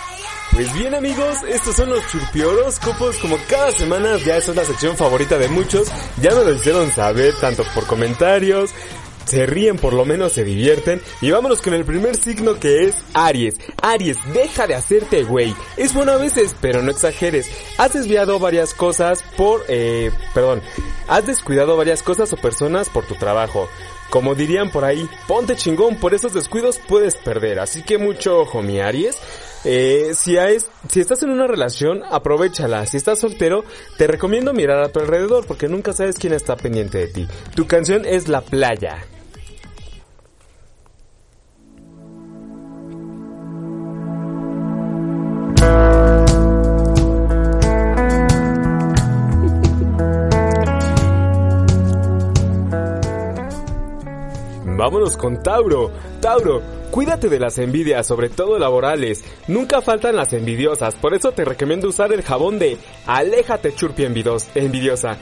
[0.53, 5.39] Pues bien amigos, estos son los churpioróscopos, como cada semana ya es la sección favorita
[5.39, 5.87] de muchos,
[6.21, 8.69] ya me lo hicieron saber tanto por comentarios,
[9.25, 12.95] se ríen por lo menos, se divierten y vámonos con el primer signo que es
[13.15, 13.55] Aries.
[13.81, 18.75] Aries, deja de hacerte güey, es bueno a veces, pero no exageres, has desviado varias
[18.75, 20.61] cosas por, eh, perdón,
[21.07, 23.69] has descuidado varias cosas o personas por tu trabajo.
[24.11, 27.59] Como dirían por ahí, ponte chingón, por esos descuidos puedes perder.
[27.59, 29.17] Así que mucho ojo, mi Aries.
[29.65, 30.57] Eh, si, hay-
[30.89, 32.85] si estás en una relación, aprovechala.
[32.85, 33.63] Si estás soltero,
[33.97, 37.27] te recomiendo mirar a tu alrededor porque nunca sabes quién está pendiente de ti.
[37.55, 39.05] Tu canción es La Playa.
[54.65, 55.91] Vámonos con Tauro.
[56.21, 56.61] Tauro,
[56.93, 59.23] Cuídate de las envidias, sobre todo laborales.
[59.47, 62.77] Nunca faltan las envidiosas, por eso te recomiendo usar el jabón de
[63.07, 65.17] Aléjate Churpi envidiosa.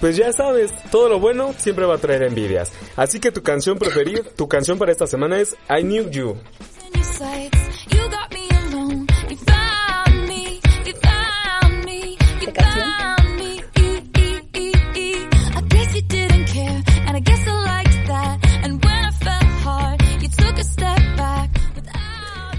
[0.00, 2.70] Pues ya sabes, todo lo bueno siempre va a traer envidias.
[2.94, 6.36] Así que tu canción preferida, tu canción para esta semana es I Knew You.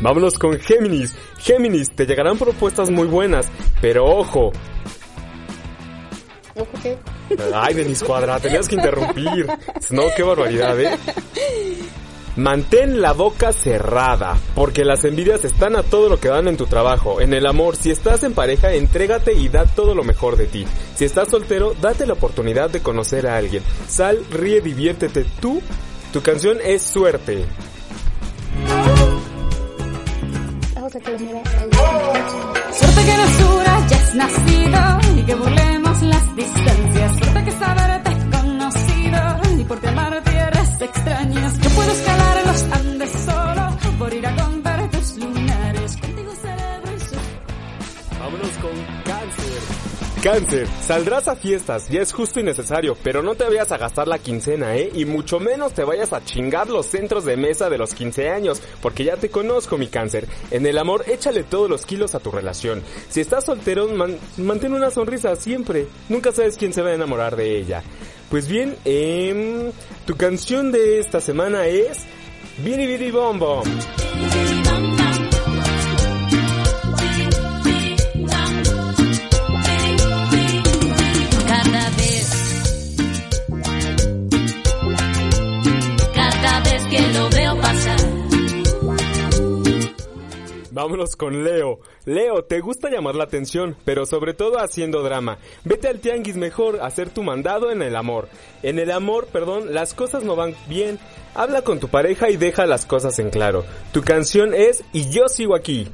[0.07, 1.13] Vámonos con Géminis.
[1.37, 3.45] Géminis, te llegarán propuestas muy buenas,
[3.81, 4.53] pero ojo.
[7.53, 9.45] Ay, Denis Cuadra, tenías que interrumpir.
[9.89, 10.97] No, qué barbaridad, ¿eh?
[12.37, 16.67] Mantén la boca cerrada, porque las envidias están a todo lo que dan en tu
[16.67, 17.19] trabajo.
[17.19, 20.65] En el amor, si estás en pareja, entrégate y da todo lo mejor de ti.
[20.95, 23.61] Si estás soltero, date la oportunidad de conocer a alguien.
[23.89, 25.25] Sal, ríe, diviértete.
[25.41, 25.61] Tú,
[26.13, 27.43] tu canción es suerte.
[30.89, 31.17] Suerte que
[33.17, 37.17] nos una ya has nacido y que burlemos las distancias.
[37.19, 39.19] Suerte que saberte conocido
[39.59, 40.06] y por ti amar
[50.23, 54.07] Cáncer, saldrás a fiestas, ya es justo y necesario, pero no te vayas a gastar
[54.07, 54.89] la quincena, ¿eh?
[54.95, 58.61] Y mucho menos te vayas a chingar los centros de mesa de los 15 años,
[58.81, 60.27] porque ya te conozco, mi cáncer.
[60.49, 62.81] En el amor, échale todos los kilos a tu relación.
[63.09, 65.87] Si estás soltero, man- mantén una sonrisa siempre.
[66.09, 67.83] Nunca sabes quién se va a enamorar de ella.
[68.29, 69.71] Pues bien, em,
[70.05, 71.99] tu canción de esta semana es...
[72.57, 73.63] Bidi Bidi Bom Bom.
[90.77, 91.79] Vámonos con Leo.
[92.05, 95.39] Leo, te gusta llamar la atención, pero sobre todo haciendo drama.
[95.63, 98.29] Vete al tianguis mejor, a hacer tu mandado en el amor.
[98.61, 100.99] En el amor, perdón, las cosas no van bien.
[101.33, 103.65] Habla con tu pareja y deja las cosas en claro.
[103.91, 105.87] Tu canción es Y yo sigo aquí.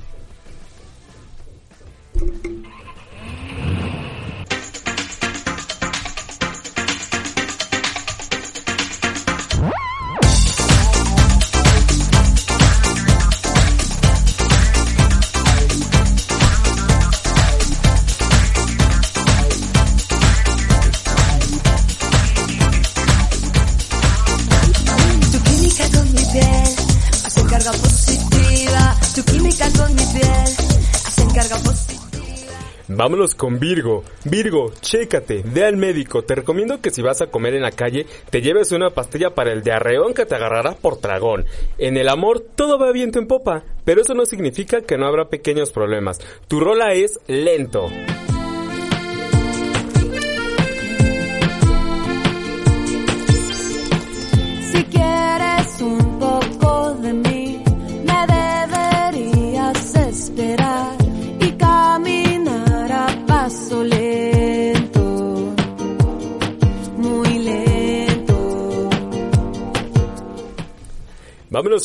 [32.96, 34.04] Vámonos con Virgo.
[34.24, 36.24] Virgo, chécate, ve al médico.
[36.24, 39.52] Te recomiendo que si vas a comer en la calle, te lleves una pastilla para
[39.52, 41.46] el diarreón que te agarrará por tragón.
[41.80, 45.26] En el amor, todo va viento en popa, pero eso no significa que no habrá
[45.26, 46.20] pequeños problemas.
[46.48, 47.90] Tu rola es lento.
[54.72, 57.64] Si quieres un poco de mí,
[58.06, 60.63] me deberías esperar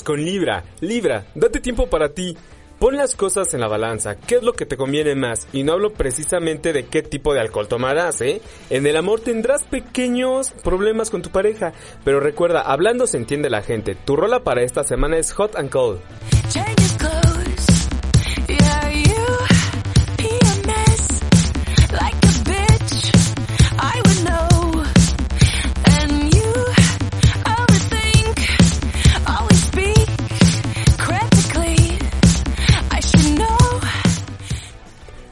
[0.03, 0.64] Con Libra.
[0.81, 2.37] Libra, date tiempo para ti.
[2.81, 5.73] Pon las cosas en la balanza, qué es lo que te conviene más, y no
[5.73, 8.41] hablo precisamente de qué tipo de alcohol tomarás, ¿eh?
[8.71, 11.73] En el amor tendrás pequeños problemas con tu pareja,
[12.05, 13.95] pero recuerda, hablando se entiende la gente.
[13.95, 16.01] Tu rola para esta semana es Hot and Cold.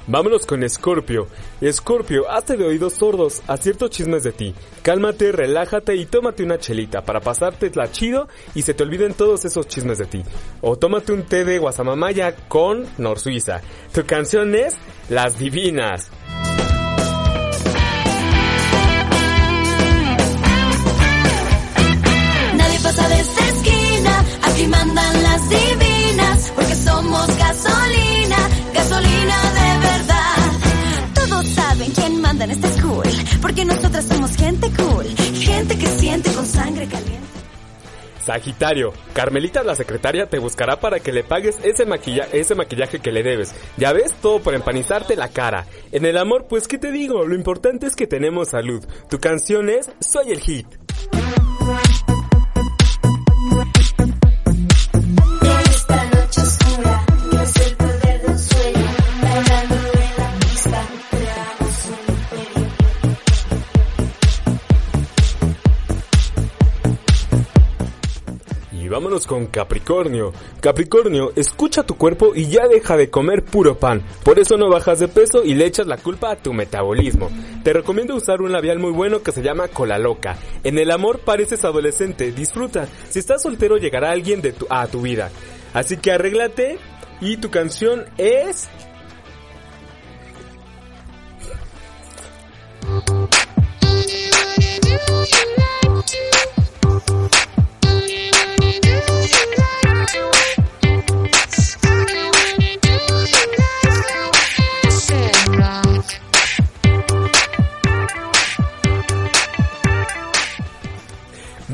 [0.09, 1.27] Vámonos con Scorpio.
[1.65, 4.55] Scorpio, hazte de oídos sordos a ciertos chismes de ti.
[4.83, 9.45] Cálmate, relájate y tómate una chelita para pasarte la chido y se te olviden todos
[9.45, 10.23] esos chismes de ti.
[10.61, 13.61] O tómate un té de guasamamaya con Nor Suiza.
[13.93, 14.77] Tu canción es
[15.09, 16.09] Las Divinas.
[22.55, 24.25] Nadie pasa de esta esquina.
[24.43, 26.53] Aquí mandan las divinas.
[26.55, 28.49] Porque somos gasolina.
[28.73, 29.46] Gasolina
[32.27, 33.05] manda en esta school,
[33.41, 35.07] porque nosotras somos gente cool,
[35.39, 37.25] gente que siente con sangre caliente.
[38.25, 43.13] Sagitario, Carmelita la secretaria te buscará para que le pagues ese, maquilla ese maquillaje que
[43.13, 43.55] le debes.
[43.77, 45.67] Ya ves, todo por empanizarte la cara.
[45.93, 48.85] En el amor, pues qué te digo, lo importante es que tenemos salud.
[49.09, 50.67] Tu canción es Soy el Hit.
[69.25, 70.33] Con Capricornio.
[70.61, 74.03] Capricornio, escucha tu cuerpo y ya deja de comer puro pan.
[74.25, 77.31] Por eso no bajas de peso y le echas la culpa a tu metabolismo.
[77.63, 80.37] Te recomiendo usar un labial muy bueno que se llama Cola Loca.
[80.65, 82.89] En el amor pareces adolescente, disfruta.
[83.09, 85.31] Si estás soltero llegará alguien a tu vida.
[85.73, 86.79] Así que arréglate
[87.21, 88.69] y tu canción es...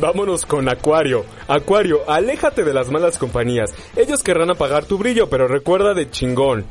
[0.03, 1.25] Vámonos con Acuario.
[1.47, 3.73] Acuario, aléjate de las malas compañías.
[3.95, 6.67] Ellos querrán apagar tu brillo, pero recuerda de chingón.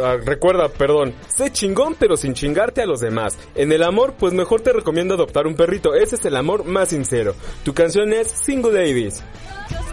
[0.00, 3.36] Ah, recuerda, perdón, sé chingón pero sin chingarte a los demás.
[3.56, 5.94] En el amor, pues mejor te recomiendo adoptar un perrito.
[5.96, 7.34] Ese es el amor más sincero.
[7.64, 9.24] Tu canción es Single Ladies.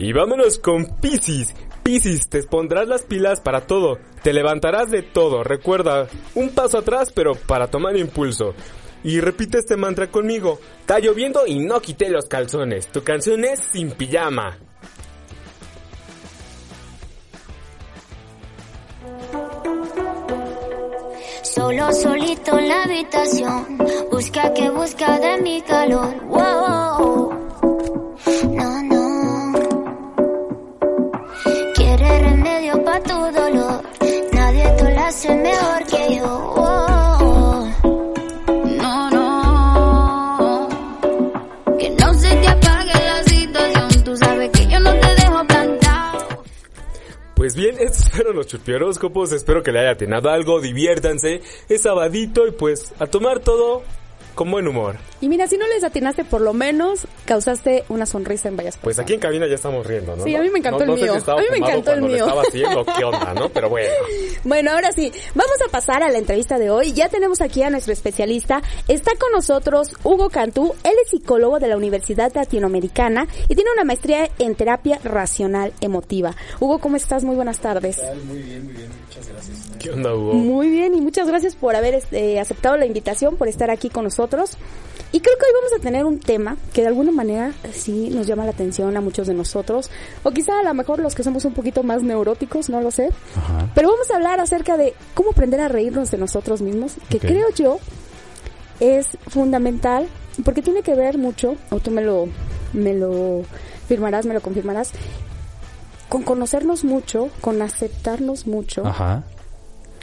[0.00, 1.54] Y vámonos con Piscis.
[1.82, 3.98] Piscis, te pondrás las pilas para todo.
[4.22, 5.44] Te levantarás de todo.
[5.44, 8.54] Recuerda, un paso atrás, pero para tomar impulso.
[9.04, 10.58] Y repite este mantra conmigo.
[10.80, 12.88] Está lloviendo y no quité los calzones.
[12.88, 14.56] Tu canción es Sin Pijama.
[21.42, 23.78] Solo solito en la habitación.
[24.10, 26.14] Busca que busca de mi calor.
[26.26, 27.34] Wow.
[28.48, 28.89] No, no.
[35.12, 36.30] Que la
[39.10, 39.50] no.
[47.34, 49.32] Pues bien, estos fueron los chupioróscopos.
[49.32, 50.60] Espero que le haya atinado algo.
[50.60, 51.40] Diviértanse.
[51.68, 53.82] Es sabadito y pues a tomar todo
[54.34, 54.96] con buen humor.
[55.20, 58.98] Y mira, si no les atinaste, por lo menos causaste una sonrisa en varias Pues
[58.98, 60.24] aquí en cabina ya estamos riendo, ¿no?
[60.24, 61.12] Sí, a mí me encantó No- el no sé mío.
[61.12, 62.16] si estaba A mí me encantó el mío.
[62.24, 63.48] estaba haciendo, qué onda, ¿no?
[63.50, 63.88] Pero bueno.
[64.44, 66.92] Bueno, ahora sí, vamos a pasar a la entrevista de hoy.
[66.94, 68.62] Ya tenemos aquí a nuestro especialista.
[68.88, 70.74] Está con nosotros Hugo Cantú.
[70.82, 76.34] Él es psicólogo de la Universidad Latinoamericana y tiene una maestría en terapia racional emotiva.
[76.58, 77.22] Hugo, ¿cómo estás?
[77.24, 78.00] Muy buenas tardes.
[79.78, 80.34] ¿Qué onda, Hugo?
[80.34, 84.04] Muy bien y muchas gracias por haber este, aceptado la invitación, por estar aquí con
[84.04, 84.29] nosotros.
[85.12, 88.28] Y creo que hoy vamos a tener un tema que de alguna manera sí nos
[88.28, 89.90] llama la atención a muchos de nosotros,
[90.22, 93.10] o quizá a lo mejor los que somos un poquito más neuróticos, no lo sé.
[93.74, 97.50] Pero vamos a hablar acerca de cómo aprender a reírnos de nosotros mismos, que creo
[97.50, 97.78] yo
[98.78, 100.08] es fundamental
[100.44, 102.28] porque tiene que ver mucho, o tú me lo,
[102.72, 103.42] me lo
[103.88, 104.92] firmarás, me lo confirmarás,
[106.08, 109.24] con conocernos mucho, con aceptarnos mucho, Ajá,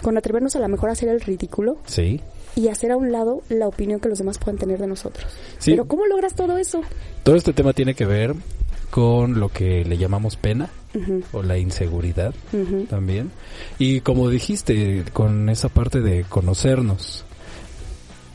[0.02, 2.22] con atrevernos a lo mejor a hacer el ridículo sí.
[2.56, 5.26] y hacer a un lado la opinión que los demás pueden tener de nosotros.
[5.58, 5.72] Sí.
[5.72, 6.82] Pero ¿cómo logras todo eso?
[7.24, 8.36] Todo este tema tiene que ver
[8.90, 10.70] con lo que le llamamos pena
[11.32, 12.34] o la inseguridad
[12.90, 13.32] también.
[13.78, 17.24] Y como dijiste, con esa parte de conocernos.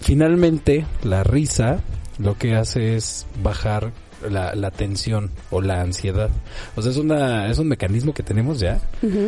[0.00, 1.80] Finalmente, la risa
[2.18, 3.92] lo que hace es bajar
[4.30, 6.30] la, la tensión o la ansiedad.
[6.76, 8.80] O sea, es, una, es un mecanismo que tenemos ya.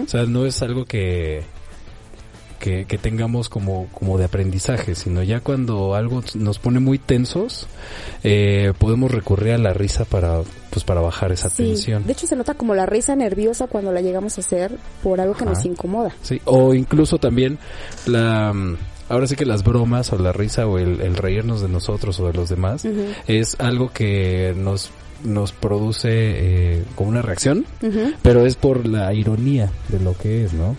[0.05, 1.43] O sea, no es algo que,
[2.59, 7.67] que, que tengamos como, como de aprendizaje, sino ya cuando algo nos pone muy tensos,
[8.23, 10.41] eh, podemos recurrir a la risa para,
[10.71, 12.07] pues para bajar esa Sí, tensión.
[12.07, 15.35] de hecho se nota como la risa nerviosa cuando la llegamos a hacer por algo
[15.35, 15.53] que Ajá.
[15.55, 16.15] nos incomoda.
[16.23, 17.59] Sí, o incluso también
[18.07, 18.53] la...
[18.53, 18.77] mm,
[19.11, 22.27] Ahora sí que las bromas o la risa o el, el reírnos de nosotros o
[22.27, 22.87] de los demás
[23.27, 24.91] es algo que nos,
[25.23, 27.67] nos produce eh, como una reacción,
[28.23, 30.75] pero es por la ironía de lo que es, ¿no?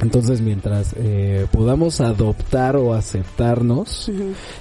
[0.00, 4.10] Entonces, mientras eh, podamos adoptar o aceptarnos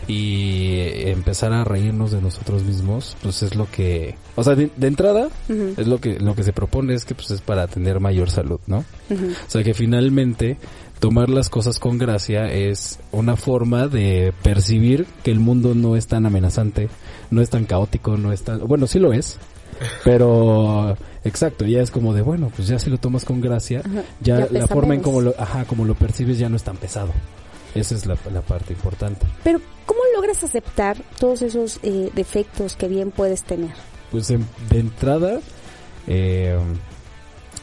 [0.08, 0.78] y
[1.10, 5.30] empezar a reírnos de nosotros mismos, pues es lo que, o sea, de, de entrada
[5.78, 8.60] es lo que lo que se propone es que pues es para tener mayor salud,
[8.68, 8.86] ¿no?
[9.10, 10.58] O sea que finalmente
[11.00, 16.08] tomar las cosas con gracia es una forma de percibir que el mundo no es
[16.08, 16.90] tan amenazante,
[17.30, 19.38] no es tan caótico, no es tan, bueno, sí lo es,
[20.04, 24.04] pero exacto, ya es como de, bueno, pues ya si lo tomas con gracia, Ajá,
[24.22, 26.78] ya, ya la forma en como lo, ajá, como lo percibes ya no es tan
[26.78, 27.12] pesado.
[27.76, 29.26] Esa es la, la parte importante.
[29.44, 33.72] Pero ¿cómo logras aceptar todos esos eh, defectos que bien puedes tener?
[34.12, 35.40] pues en- de entrada
[36.06, 36.56] eh,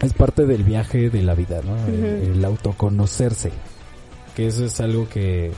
[0.03, 1.77] es parte del viaje de la vida, ¿no?
[1.87, 3.53] El, autoconocerse,
[4.35, 5.53] que eso es algo que,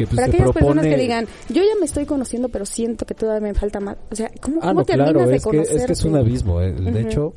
[0.00, 0.74] que pues Para te aquellas propone...
[0.80, 3.96] personas que digan, yo ya me estoy conociendo, pero siento que todavía me falta más.
[4.10, 6.16] O sea, ¿cómo, Ah, cómo no, terminas claro, de es que, es que es un
[6.16, 6.60] abismo.
[6.62, 6.72] eh.
[6.72, 6.98] De Ujú.
[6.98, 7.34] hecho,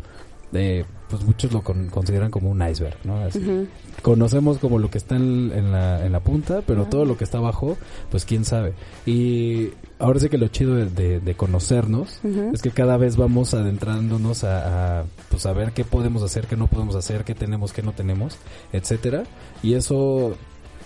[0.53, 3.17] eh, pues muchos lo con- consideran como un iceberg, ¿no?
[3.17, 3.39] Así.
[3.39, 3.67] Ujú.
[4.01, 6.89] Conocemos como lo que está en, en la, en la punta, pero Ah.
[6.89, 7.77] todo lo que está abajo,
[8.09, 8.73] pues quién sabe.
[9.05, 12.51] Y ahora sí que lo chido de, de- de conocernos Ujú.
[12.53, 16.55] es que cada vez vamos adentrándonos a, a, pues a ver qué podemos hacer, qué
[16.55, 18.37] no podemos hacer, qué tenemos, qué no tenemos,
[18.71, 19.23] etcétera.
[19.61, 20.35] Y eso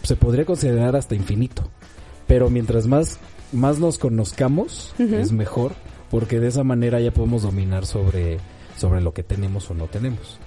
[0.04, 1.64] se podría considerar hasta infinito.
[2.28, 3.20] Pero mientras más,
[3.54, 5.74] más nos conozcamos, es mejor,
[6.12, 8.39] porque de esa manera ya podemos dominar sobre,
[8.78, 10.38] sobre lo que tenemos o no tenemos.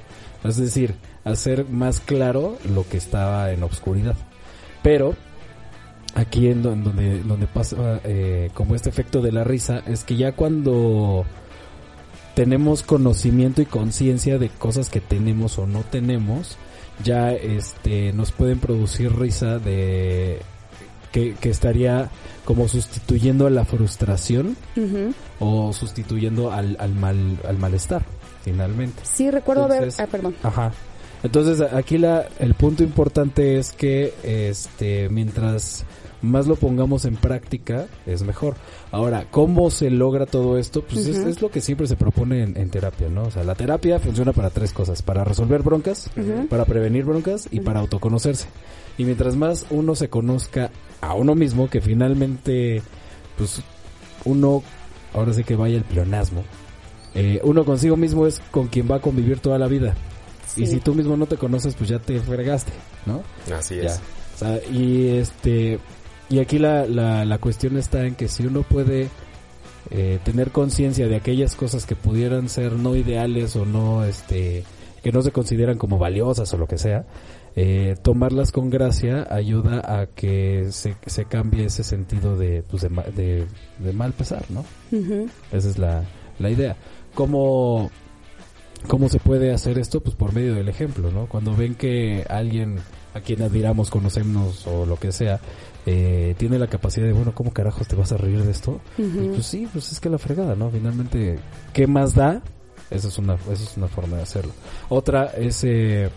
[0.45, 0.95] Es decir,
[1.25, 4.15] hacer más claro lo que estaba en obscuridad.
[4.83, 5.15] Pero
[6.15, 10.17] aquí en don- donde, donde pasa eh, como este efecto de la risa, es que
[10.17, 11.25] ya cuando
[12.35, 16.57] tenemos conocimiento y conciencia de cosas que tenemos o no tenemos,
[17.05, 20.41] ya este nos pueden producir risa de
[21.13, 22.11] que, que estaría
[22.45, 24.57] como sustituyendo a la frustración
[25.39, 28.03] o sustituyendo al, al mal al malestar
[28.43, 29.03] finalmente.
[29.05, 30.07] Sí, recuerdo Entonces- ver...
[30.07, 30.35] Ah, perdón.
[30.43, 30.73] Ajá.
[31.23, 35.85] Entonces aquí la, el punto importante es que este mientras
[36.23, 38.55] más lo pongamos en práctica es mejor.
[38.91, 40.83] Ahora, ¿cómo se logra todo esto?
[40.83, 43.25] Pues es, lo que siempre se propone en, en terapia, ¿no?
[43.25, 46.11] O sea, la terapia funciona para tres cosas, para resolver broncas,
[46.49, 48.49] para prevenir broncas y para autoconocerse.
[48.99, 52.83] Y mientras más uno se conozca a uno mismo, que finalmente,
[53.39, 53.62] pues
[54.25, 54.62] uno,
[55.14, 56.45] ahora sí que vaya el pleonasmo,
[57.14, 59.95] eh, uno consigo mismo es con quien va a convivir toda la vida.
[60.47, 60.64] Sí.
[60.64, 62.73] Y si tú mismo no te conoces, pues ya te fregaste,
[63.07, 63.23] ¿no?
[63.57, 63.83] Así Ya.
[63.83, 64.01] es.
[64.35, 65.79] O sea, y este
[66.31, 69.09] y aquí la, la, la cuestión está en que si uno puede
[69.91, 74.64] eh, tener conciencia de aquellas cosas que pudieran ser no ideales o no este
[75.03, 77.05] que no se consideran como valiosas o lo que sea
[77.57, 82.89] eh, tomarlas con gracia ayuda a que se, se cambie ese sentido de, pues de,
[82.89, 83.47] de,
[83.78, 84.64] de mal pesar, ¿no?
[84.93, 85.28] Ujú.
[85.51, 86.05] Esa es la,
[86.39, 86.76] la idea.
[87.14, 87.91] ¿Cómo,
[88.87, 90.01] ¿Cómo se puede hacer esto?
[90.01, 91.26] Pues por medio del ejemplo, ¿no?
[91.26, 92.78] Cuando ven que alguien
[93.14, 95.41] a quien admiramos, conocemos o lo que sea,
[95.87, 98.81] eh, tiene la capacidad de, bueno, ¿cómo carajos te vas a reír de esto?
[98.99, 100.70] Y pues sí, pues es que la fregada, ¿no?
[100.70, 101.39] Finalmente,
[101.72, 102.43] ¿qué más da?
[102.91, 104.53] Esa es una, esa es una forma de hacerlo.
[104.89, 106.11] Otra es eh,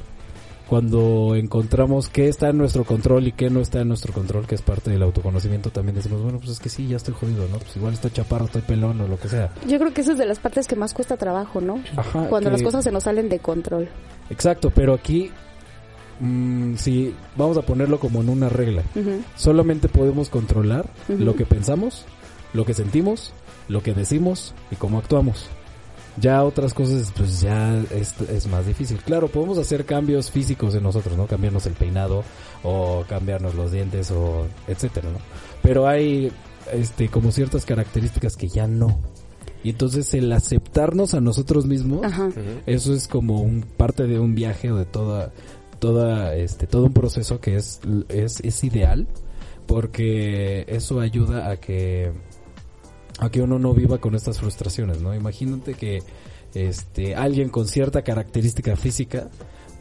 [0.68, 4.56] cuando encontramos qué está en nuestro control y qué no está en nuestro control, que
[4.56, 7.58] es parte del autoconocimiento, también decimos, bueno, pues es que sí, ya estoy jodido, ¿no?
[7.60, 9.52] Pues igual estoy chaparro, estoy pelón o lo que sea.
[9.68, 11.82] Yo creo que esa es de las partes que más cuesta trabajo, ¿no?
[11.96, 13.88] Ajá, Cuando que- las cosas se nos salen de control.
[14.30, 15.30] Exacto, pero aquí,
[16.20, 18.84] mm, sí, vamos a ponerlo como en una regla.
[19.36, 22.06] Solamente podemos controlar lo que pensamos,
[22.54, 23.34] lo que sentimos,
[23.68, 25.48] lo que decimos y cómo actuamos.
[26.18, 28.98] Ya otras cosas, pues ya es, es más difícil.
[28.98, 31.26] Claro, podemos hacer cambios físicos en nosotros, ¿no?
[31.26, 32.24] Cambiarnos el peinado
[32.62, 35.18] o cambiarnos los dientes o etcétera, ¿no?
[35.64, 36.32] Pero hay,
[36.72, 39.00] este, como ciertas características que ya no.
[39.64, 42.30] Y entonces el aceptarnos a nosotros mismos, Ajá.
[42.66, 45.32] eso es como un parte de un viaje o de toda,
[45.84, 49.06] toda, este, todo un proceso que es, es, es ideal
[49.68, 52.14] porque eso ayuda a que
[53.20, 55.14] a que uno no viva con estas frustraciones, ¿no?
[55.14, 56.02] Imagínate que
[56.54, 59.30] este alguien con cierta característica física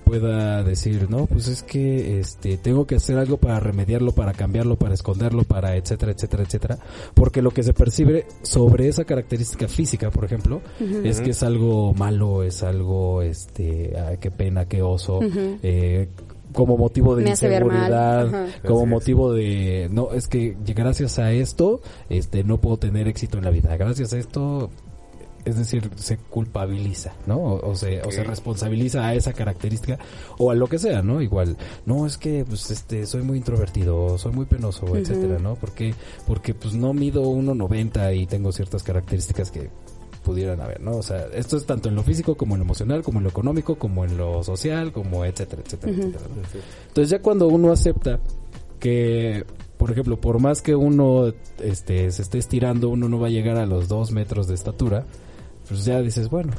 [0.04, 4.76] pueda decir, no, pues es que este tengo que hacer algo para remediarlo, para cambiarlo,
[4.76, 6.78] para esconderlo, para etcétera, etcétera, etcétera,
[7.14, 10.60] porque lo que se percibe sobre esa característica física, por ejemplo,
[11.04, 15.20] es que es algo malo, es algo este, ay, qué pena, qué oso,
[15.62, 16.08] eh,
[16.52, 22.60] como motivo de inseguridad, como motivo de no es que gracias a esto este no
[22.60, 23.76] puedo tener éxito en la vida.
[23.76, 24.70] Gracias a esto
[25.44, 29.98] es decir se culpabiliza no o, o se o se responsabiliza a esa característica
[30.38, 34.18] o a lo que sea no igual no es que pues este soy muy introvertido
[34.18, 35.94] soy muy penoso etcétera no porque
[36.26, 39.70] porque pues no mido 1.90 y tengo ciertas características que
[40.22, 40.92] pudieran haber, ¿no?
[40.92, 43.30] O sea, esto es tanto en lo físico como en lo emocional, como en lo
[43.30, 46.24] económico, como en lo social, como etcétera, etcétera, etcétera.
[46.28, 46.42] ¿no?
[46.88, 48.20] Entonces ya cuando uno acepta
[48.78, 49.44] que,
[49.76, 53.56] por ejemplo, por más que uno este, se esté estirando, uno no va a llegar
[53.56, 55.06] a los dos metros de estatura,
[55.72, 56.52] pues ya dices, bueno,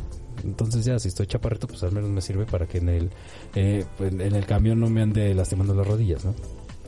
[0.44, 3.10] entonces ya si estoy chaparrito, pues al menos me sirve para que en el,
[3.56, 6.34] eh, en, en el camión no me ande lastimando las rodillas, ¿no?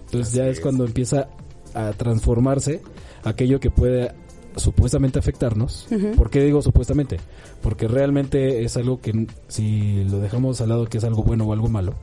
[0.05, 0.59] Entonces Así ya es es.
[0.61, 1.27] cuando empieza
[1.73, 2.81] a transformarse
[3.23, 4.11] aquello que puede
[4.55, 5.87] supuestamente afectarnos.
[5.91, 6.11] Ujú.
[6.15, 7.17] ¿Por qué digo supuestamente?
[7.61, 11.53] Porque realmente es algo que si lo dejamos al lado que es algo bueno o
[11.53, 11.93] algo malo,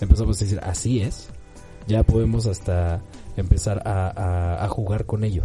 [0.00, 1.28] empezamos a decir así es,
[1.88, 3.02] ya podemos hasta
[3.36, 5.44] empezar a, a- a jugar con ello.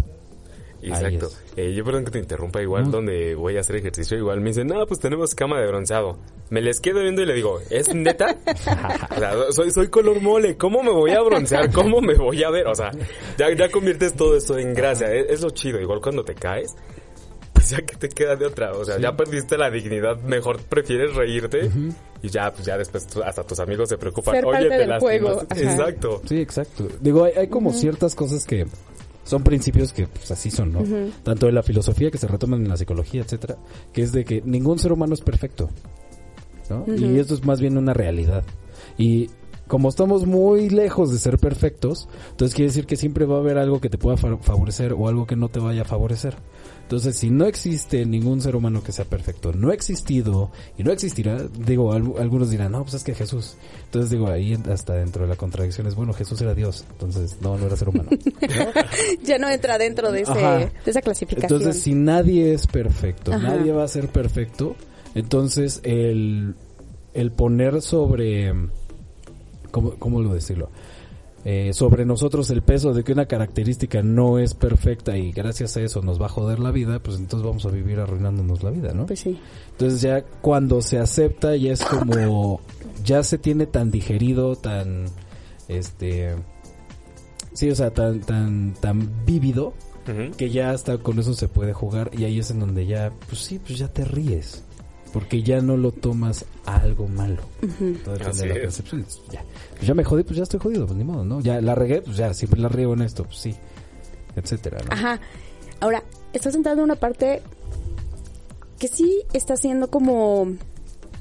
[0.82, 1.30] Exacto.
[1.55, 2.91] Eh, yo perdón que te interrumpa, igual No.
[2.91, 6.17] donde voy a hacer ejercicio, igual me dicen, no, pues tenemos cama de bronceado.
[6.49, 8.36] Me les quedo viendo y le digo, ¿es neta?
[9.15, 11.71] o sea, soy, soy color mole, ¿cómo me voy a broncear?
[11.71, 12.67] ¿Cómo me voy a ver?
[12.67, 12.91] O sea,
[13.38, 16.75] ya, ya conviertes todo esto en gracia, es, es lo chido, igual cuando te caes,
[17.53, 21.15] pues ya que te queda de otra, o sea, ya perdiste la dignidad, mejor prefieres
[21.15, 21.69] reírte
[22.21, 24.36] y ya, pues ya después hasta tus amigos se preocupan.
[24.36, 25.19] Ser Oye, parte te del lastimaste".
[25.19, 25.41] juego.
[25.71, 26.21] Exacto.
[26.30, 26.88] Sí, exacto.
[27.01, 28.67] Digo, hay, hay como ciertas cosas que
[29.28, 30.80] son principios que pues así son, ¿no?
[31.23, 33.57] Tanto de la filosofía que se retoman en la psicología, etcétera,
[33.93, 35.69] que es de que ningún ser humano es perfecto,
[36.69, 36.86] ¿no?
[37.15, 38.43] Y esto es más bien una realidad.
[38.97, 39.30] Y
[39.67, 43.57] como estamos muy lejos de ser perfectos, entonces quiere decir que siempre va a haber
[43.57, 46.36] algo que te pueda fa- favorecer o algo que no te vaya a favorecer.
[46.88, 50.94] Entonces, si no existe ningún ser humano que sea perfecto, no ha existido y no
[50.94, 53.56] existirá, digo, al- algunos dirán, no, pues es que Jesús.
[53.84, 57.58] Entonces digo, ahí hasta dentro de la contradicción es, bueno, Jesús era Dios, entonces no,
[57.58, 58.10] no era ser humano.
[59.24, 61.60] Ya no entra dentro de, ese, de esa clasificación.
[61.62, 63.50] Entonces, si nadie es perfecto, Ajá.
[63.58, 64.78] nadie va a ser perfecto,
[65.14, 66.56] entonces el,
[67.14, 68.54] el poner sobre,
[69.72, 70.70] ¿cómo, cómo lo decirlo?
[71.50, 75.82] Eh, sobre nosotros el peso de que una característica no es perfecta y gracias a
[75.82, 78.91] eso nos va a joder la vida, pues entonces vamos a vivir arruinándonos la vida,
[78.93, 79.06] ¿no?
[79.06, 79.39] Pues sí.
[79.72, 82.60] Entonces ya cuando se acepta ya es como
[83.06, 85.06] ya se tiene tan digerido, tan
[85.70, 86.36] este
[87.54, 89.74] sí, o sea, tan tan tan vívido
[90.36, 93.39] que ya hasta con eso se puede jugar y ahí es en donde ya pues
[93.39, 94.66] sí, pues ya te ríes.
[95.18, 97.41] Porque ya no lo tomas a algo malo.
[98.05, 98.61] Todo depende Así de la es.
[98.61, 99.05] percepción.
[99.32, 99.43] Ya,
[99.74, 101.39] pues ya me jodí, pues ya estoy jodido, pues ni modo, ¿no?
[101.41, 103.55] Ya la regué, pues ya siempre la riego en esto, pues sí,
[104.36, 104.93] etcétera, ¿no?
[104.93, 105.20] Ajá.
[105.80, 106.03] Ahora,
[106.34, 107.41] estás entrando en una parte
[108.78, 110.53] que sí está siendo como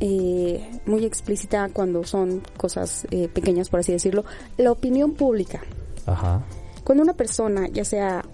[0.00, 4.26] eh, muy explícita cuando son cosas eh, pequeñas, por así decirlo.
[4.58, 5.62] La opinión pública.
[6.04, 6.44] Ajá.
[6.84, 8.26] Cuando una persona, ya sea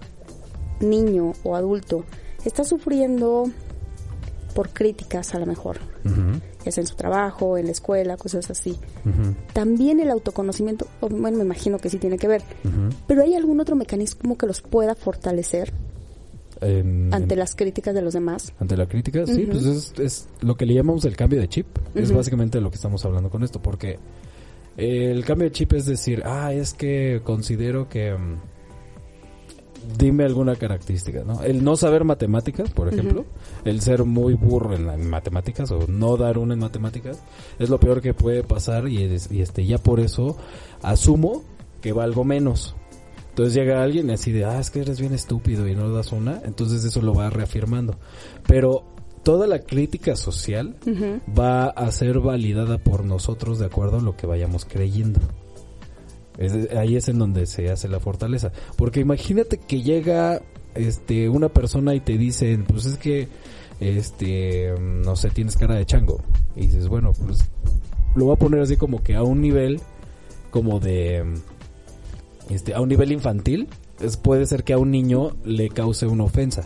[0.81, 2.03] niño o adulto,
[2.43, 3.45] está sufriendo
[4.53, 8.49] por críticas a lo mejor, Ujú, ya sea en su trabajo, en la escuela, cosas
[8.51, 8.77] así.
[9.53, 12.41] También el autoconocimiento, bueno, me imagino que sí tiene que ver,
[13.07, 15.73] pero ¿hay algún otro mecanismo que los pueda fortalecer
[16.61, 18.53] En- ante en- las críticas de los demás?
[18.59, 21.67] Ante la crítica, sí, pues es, es lo que le llamamos el cambio de chip.
[21.95, 23.99] Es básicamente lo que estamos hablando con esto, porque
[24.77, 28.13] el cambio de chip es decir, ah, es que considero que...
[28.13, 28.52] mm,
[29.97, 31.41] dime alguna característica, ¿no?
[31.43, 33.25] El no saber matemáticas, por ejemplo,
[33.65, 37.19] el ser muy burro en, matemáticas o no dar una en matemáticas,
[37.59, 40.37] es lo peor que puede pasar y, es- y este ya por eso
[40.81, 41.43] asumo
[41.81, 42.75] que valgo menos.
[43.29, 46.11] Entonces llega alguien y así de, ah, es que eres bien estúpido y no das
[46.11, 47.95] una, entonces eso lo va reafirmando.
[48.47, 48.83] Pero
[49.23, 50.75] toda la crítica social
[51.37, 55.19] va a ser validada por nosotros de acuerdo a lo que vayamos creyendo.
[56.37, 58.51] Es- ahí es en donde se hace la fortaleza.
[58.77, 60.41] Porque imagínate que llega
[60.75, 63.27] este una persona y te dicen, pues es que
[63.79, 66.21] este no sé, tienes cara de chango.
[66.55, 67.39] Y dices, bueno, pues
[68.15, 69.81] lo voy a poner así como que a un nivel
[70.51, 71.23] como de
[72.49, 73.67] este a un nivel infantil.
[74.03, 76.63] Es, puede ser que a un niño le cause una ofensa.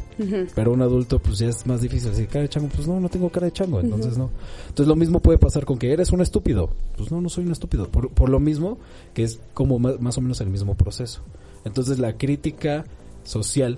[0.55, 2.99] Pero a un adulto pues ya es más difícil decir cara de chango, pues no,
[2.99, 4.29] no tengo cara de chango, entonces no.
[4.67, 6.69] Entonces lo mismo puede pasar con que eres un estúpido.
[6.97, 7.88] Pues no, no soy un estúpido.
[7.88, 8.77] Por, por lo mismo
[9.13, 11.21] que es como más, más o menos el mismo proceso.
[11.65, 12.85] Entonces la crítica
[13.23, 13.77] social,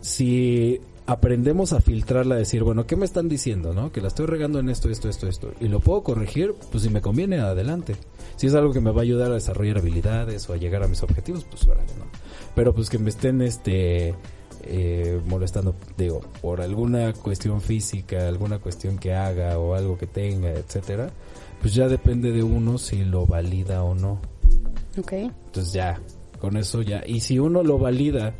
[0.00, 3.72] si aprendemos a filtrarla, a decir, bueno, ¿qué me están diciendo?
[3.72, 5.54] no Que la estoy regando en esto, esto, esto, esto.
[5.58, 7.96] Y lo puedo corregir, pues si me conviene, adelante.
[8.36, 10.86] Si es algo que me va a ayudar a desarrollar habilidades o a llegar a
[10.86, 12.04] mis objetivos, pues órale, ¿no?
[12.54, 14.14] Pero pues que me estén, este
[14.64, 20.50] eh, molestando, digo, por alguna cuestión física, alguna cuestión que haga o algo que tenga,
[20.50, 21.10] etcétera,
[21.62, 24.20] pues ya depende de uno si lo valida o no.
[24.98, 25.12] Ok.
[25.12, 25.98] Entonces ya,
[26.38, 27.02] con eso ya.
[27.06, 28.34] Y si uno lo valida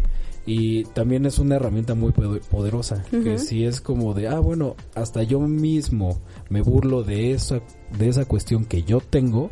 [0.48, 4.76] y también es una herramienta muy poder- poderosa, que si es como de, ah, bueno,
[4.94, 6.18] hasta yo mismo
[6.48, 7.60] me burlo de esa,
[7.98, 9.50] de esa cuestión que yo tengo,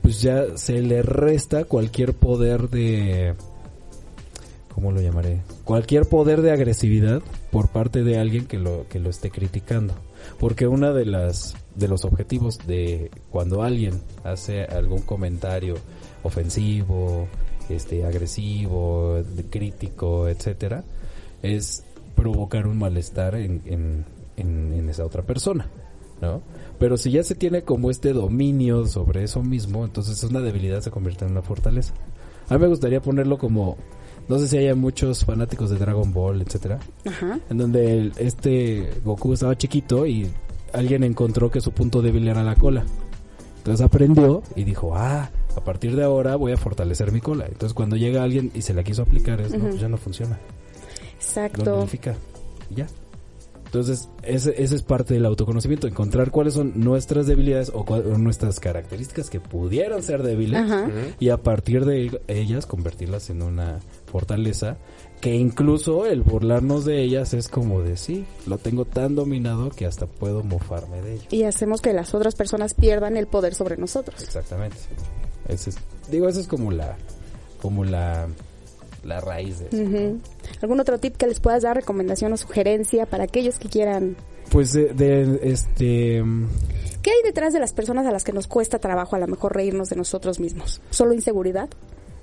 [0.00, 3.34] pues ya se le resta cualquier poder de,
[4.74, 5.42] ¿cómo lo llamaré?
[5.64, 7.20] Cualquier poder de agresividad
[7.50, 9.92] por parte de alguien que lo, que lo esté criticando.
[10.38, 15.74] Porque una de las, de los objetivos de cuando alguien hace algún comentario
[16.22, 17.28] ofensivo,
[17.70, 19.18] este, agresivo,
[19.50, 20.84] crítico, etcétera,
[21.42, 21.82] es
[22.14, 24.04] provocar un malestar en, en,
[24.36, 25.68] en, en esa otra persona,
[26.20, 26.42] ¿no?
[26.78, 30.90] Pero si ya se tiene como este dominio sobre eso mismo, entonces una debilidad se
[30.90, 31.92] convierte en una fortaleza.
[32.48, 33.76] A mí me gustaría ponerlo como,
[34.28, 37.38] no sé si haya muchos fanáticos de Dragon Ball, etcétera, Ajá.
[37.48, 40.28] en donde el- este Goku estaba chiquito y
[40.72, 42.84] alguien encontró que su punto débil era la cola.
[43.58, 47.46] Entonces aprendió y dijo, ah, a partir de ahora voy a fortalecer mi cola.
[47.46, 50.38] Entonces cuando llega alguien y se la quiso aplicar, es, no, pues ya no funciona.
[51.14, 51.64] Exacto.
[51.64, 52.16] Lo notifica.
[52.70, 52.86] y Ya.
[53.70, 57.84] Entonces, ese, ese es parte del autoconocimiento, encontrar cuáles son nuestras debilidades o,
[58.18, 60.90] nuestras características que pudieran ser débiles Ajá.
[61.20, 64.76] y a partir de ellas convertirlas en una fortaleza
[65.20, 69.86] que incluso el burlarnos de ellas es como de sí, lo tengo tan dominado que
[69.86, 71.26] hasta puedo mofarme de ello.
[71.30, 74.20] Y hacemos que las otras personas pierdan el poder sobre nosotros.
[74.20, 74.78] Exactamente.
[75.50, 75.78] Ese es-
[76.10, 76.96] digo, eso es como la
[77.60, 78.28] como la
[79.04, 80.18] la raíz de eso.
[80.62, 84.16] ¿Algún otro tip que les puedas dar, recomendación o sugerencia para aquellos que quieran?
[84.50, 86.22] Pues de, de, este
[87.02, 89.54] ¿Qué hay detrás de las personas a las que nos cuesta trabajo a lo mejor
[89.54, 90.82] reírnos de nosotros mismos?
[90.90, 91.70] ¿Solo inseguridad?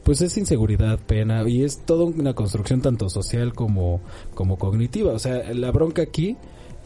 [0.03, 4.01] Pues es inseguridad, pena, y es toda una construcción tanto social como,
[4.36, 5.13] como cognitiva.
[5.13, 6.38] O sea, la bronca aquí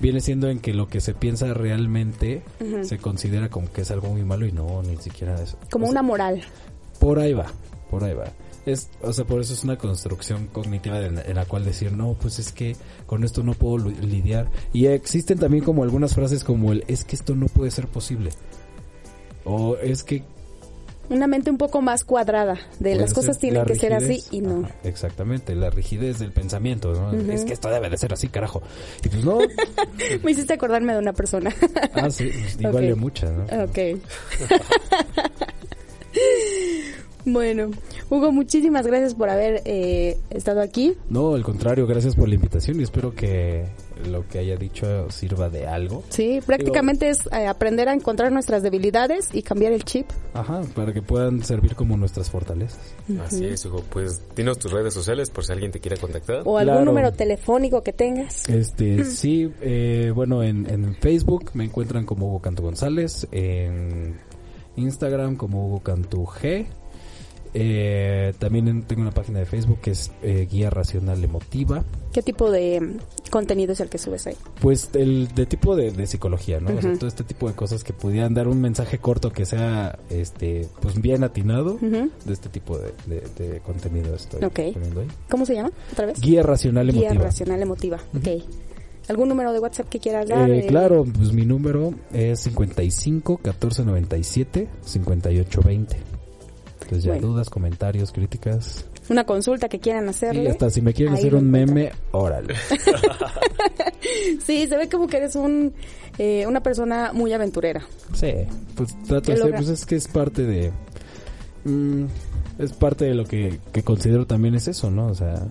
[0.01, 2.41] viene siendo en que lo que se piensa realmente
[2.83, 5.57] se considera como que es algo muy malo y no, ni siquiera eso.
[5.69, 6.41] Como O sea, una moral.
[6.99, 7.47] Por ahí va,
[7.89, 8.25] por ahí va.
[8.65, 12.13] Es, o sea, por eso es una construcción cognitiva en, en la cual decir, no,
[12.13, 12.75] pues es que
[13.07, 14.49] con esto no puedo lidiar.
[14.71, 18.31] Y existen también como algunas frases como el, es que esto no puede ser posible.
[19.45, 20.23] O es que
[21.11, 24.39] Una mente un poco más cuadrada de las cosas tienen la que ser así y
[24.41, 24.63] no.
[24.65, 27.11] Ajá, exactamente, la rigidez del pensamiento, ¿no?
[27.33, 28.61] Es que esto debe de ser así, carajo.
[29.03, 29.39] Y pues no,
[30.23, 31.53] Me hiciste acordarme de una persona.
[31.93, 32.81] ah, sí, pues, igual Ok.
[32.89, 33.43] de muchas, ¿no?
[33.63, 33.77] Ok.
[37.25, 37.71] bueno,
[38.09, 40.95] Hugo, muchísimas gracias por haber eh, estado aquí.
[41.09, 43.65] No, al contrario, gracias por la invitación y espero que
[44.07, 46.03] lo que haya dicho sirva de algo.
[46.09, 50.07] Sí, prácticamente es eh, aprender a encontrar nuestras debilidades y cambiar el chip.
[50.33, 52.79] Ajá, para que puedan servir como nuestras fortalezas.
[53.25, 53.83] Así es, Hugo.
[53.89, 56.41] Pues dinos tus redes sociales por si alguien te quiere contactar.
[56.45, 56.85] O algún Claro.
[56.85, 58.47] número telefónico que tengas.
[58.49, 64.19] Este, sí, eh, bueno, en, en Facebook me encuentran como Hugo Canto González, en
[64.75, 66.65] Instagram como Hugo Cantu G.
[67.53, 71.83] Eh, también en- tengo una página de Facebook que es eh, Guía Racional Emotiva.
[72.13, 74.35] ¿Qué tipo de mm, contenido es el que subes ahí?
[74.61, 76.69] Pues el de tipo de, de psicología, ¿no?
[76.75, 76.99] O sea, Ujú.
[76.99, 81.01] todo este tipo de cosas que pudieran dar un mensaje corto que sea, este, pues
[81.01, 81.77] bien atinado.
[81.81, 84.73] De este tipo de, de- de contenido estoy Ok.
[84.73, 85.07] poniendo ahí.
[85.29, 85.71] ¿Cómo se llama?
[85.91, 86.19] ¿Otra vez?
[86.21, 87.99] Guía Racional Guía Emotiva.
[88.15, 88.43] Ok.
[89.09, 90.49] ¿Algún número de WhatsApp que quieras dar?
[90.49, 95.97] Eh, Eh, claro, pues mi número es 55 14 97 58 20.
[96.91, 97.27] Entonces ya Bueno.
[97.29, 98.83] dudas, comentarios, críticas.
[99.07, 100.49] Una consulta que quieran Y hacerle.
[100.49, 102.53] hasta si me quieren hacer un meme, órale.
[104.45, 105.73] Sí, se ve como que eres un
[106.17, 107.81] eh, una persona muy aventurera.
[108.13, 108.33] Sí,
[108.75, 110.71] pues trato ¿Qué de ser, pues es que es parte de...
[111.63, 112.05] mm,
[112.59, 115.07] es parte de lo que, que considero también es eso, ¿no?
[115.07, 115.47] O sea,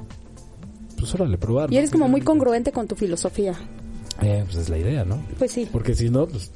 [0.99, 1.73] pues órale, probar.
[1.73, 3.55] Y eres como muy congruente con tu filosofía.
[4.21, 5.23] Eh, pues es la idea, ¿no?
[5.39, 5.67] Pues sí.
[5.73, 6.51] Porque si no, pues...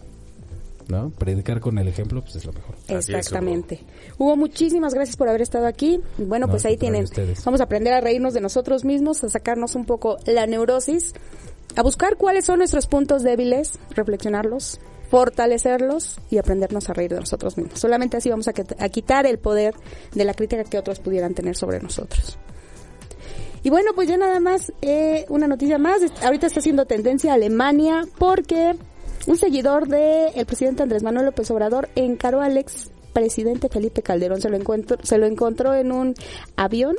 [0.89, 1.11] ¿No?
[1.11, 2.75] Predicar con el ejemplo, pues es lo mejor.
[2.89, 3.81] Exactamente.
[4.19, 6.01] Hugo, muchísimas gracias por haber estado aquí.
[6.19, 7.05] Bueno, No, pues ahí tienen.
[7.05, 7.43] ustedes.
[7.45, 11.13] Vamos a aprender a reírnos de nosotros mismos, a sacarnos un poco la neurosis,
[11.77, 14.79] a buscar cuáles son nuestros puntos débiles, reflexionarlos,
[15.11, 17.81] fortalecerlos y aprendernos a reír de nosotros mismos.
[17.81, 19.75] Solamente así vamos a, quit- a quitar el poder
[20.15, 22.37] de la crítica que otros pudieran tener sobre nosotros.
[23.63, 26.03] Y bueno, pues ya nada más, eh, una noticia más.
[26.23, 28.75] Ahorita está haciendo tendencia Alemania porque
[29.27, 34.41] un seguidor del presidente Andrés Manuel López Obrador encaró al ex presidente Felipe Calderón.
[34.41, 36.15] Se lo, encuentro, se lo encontró en un
[36.57, 36.97] avión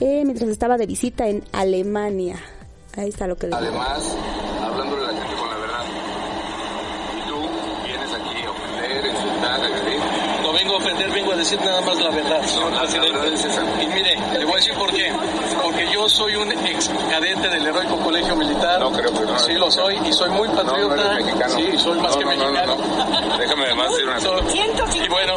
[0.00, 2.40] eh, mientras estaba de visita en Alemania.
[2.96, 4.16] Ahí está lo que le Además,
[4.60, 5.84] hablándole a la gente con la verdad.
[7.14, 7.36] Y tú
[7.84, 10.00] vienes aquí a ofender, a insultar, a agredir.
[10.42, 13.82] No vengo a ofender, a decir nada más la verdad, señor presidente.
[13.82, 15.12] Y mire, le voy a decir por qué.
[15.62, 18.80] Porque yo soy un ex cadete del heroico colegio militar.
[18.80, 19.38] No creo que no.
[19.38, 20.96] Sí, lo soy y soy muy patriota.
[20.96, 21.48] No, no.
[21.50, 22.76] Sí, soy más No, que no, no, mexicano.
[22.76, 23.38] no, no.
[23.38, 24.28] Déjame además decir una cosa.
[24.28, 25.34] So- Y bueno,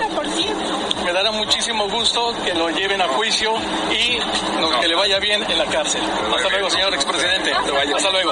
[1.09, 3.51] me dará muchísimo gusto que lo lleven a juicio
[3.89, 4.19] y
[4.61, 6.01] no, que le vaya bien en la cárcel.
[6.03, 7.51] Hasta luego, señor expresidente.
[7.51, 8.31] Hasta luego.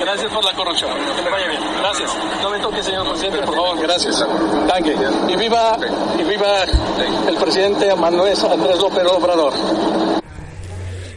[0.00, 0.90] Gracias por la corrupción.
[1.14, 1.60] Que le vaya bien.
[1.78, 2.10] Gracias.
[2.40, 3.82] No me toque, señor presidente, por favor.
[3.82, 4.24] Gracias.
[5.28, 5.76] Y viva,
[6.18, 6.64] y viva
[7.28, 9.52] el presidente Manuel Andrés López Obrador.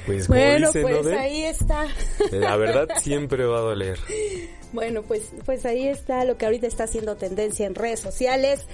[0.06, 1.88] Pues como Bueno, dicen, ¿no, pues ahí está.
[2.32, 4.00] La verdad siempre va a doler.
[4.74, 8.66] Bueno, pues, pues ahí está lo que ahorita está haciendo tendencia en redes sociales.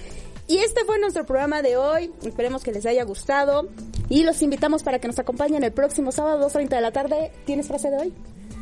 [0.50, 2.10] Y este fue nuestro programa de hoy.
[2.24, 3.68] Esperemos que les haya gustado.
[4.08, 7.30] Y los invitamos para que nos acompañen el próximo sábado, 2.30 de la tarde.
[7.44, 8.12] ¿Tienes frase de hoy?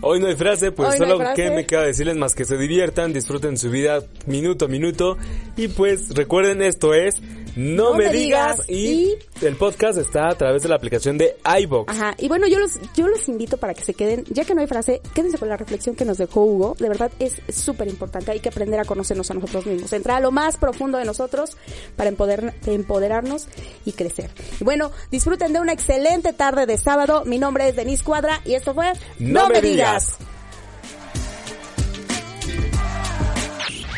[0.02, 1.42] Hoy no hay frase, pues Hoy no hay solo frase.
[1.42, 5.16] que me queda decirles más que se diviertan, disfruten su vida minuto a minuto
[5.56, 7.16] y pues recuerden esto es
[7.56, 8.68] No, me, digas.
[8.68, 11.92] Y, el podcast está a través de la aplicación de iBox.
[11.92, 14.60] Ajá, y bueno, yo los, yo los invito para que se queden, ya que no
[14.60, 18.30] hay frase, quédense con la reflexión que nos dejó Hugo, de verdad es súper importante,
[18.30, 21.56] hay que aprender a conocernos a nosotros mismos, entrar a lo más profundo de nosotros
[21.96, 23.48] para empoder, empoderarnos
[23.84, 24.30] y crecer.
[24.60, 28.54] Y bueno, disfruten de una excelente tarde de sábado, mi nombre es Denise Cuadra y
[28.54, 30.18] esto fue No me digas.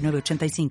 [0.00, 0.68] 906985.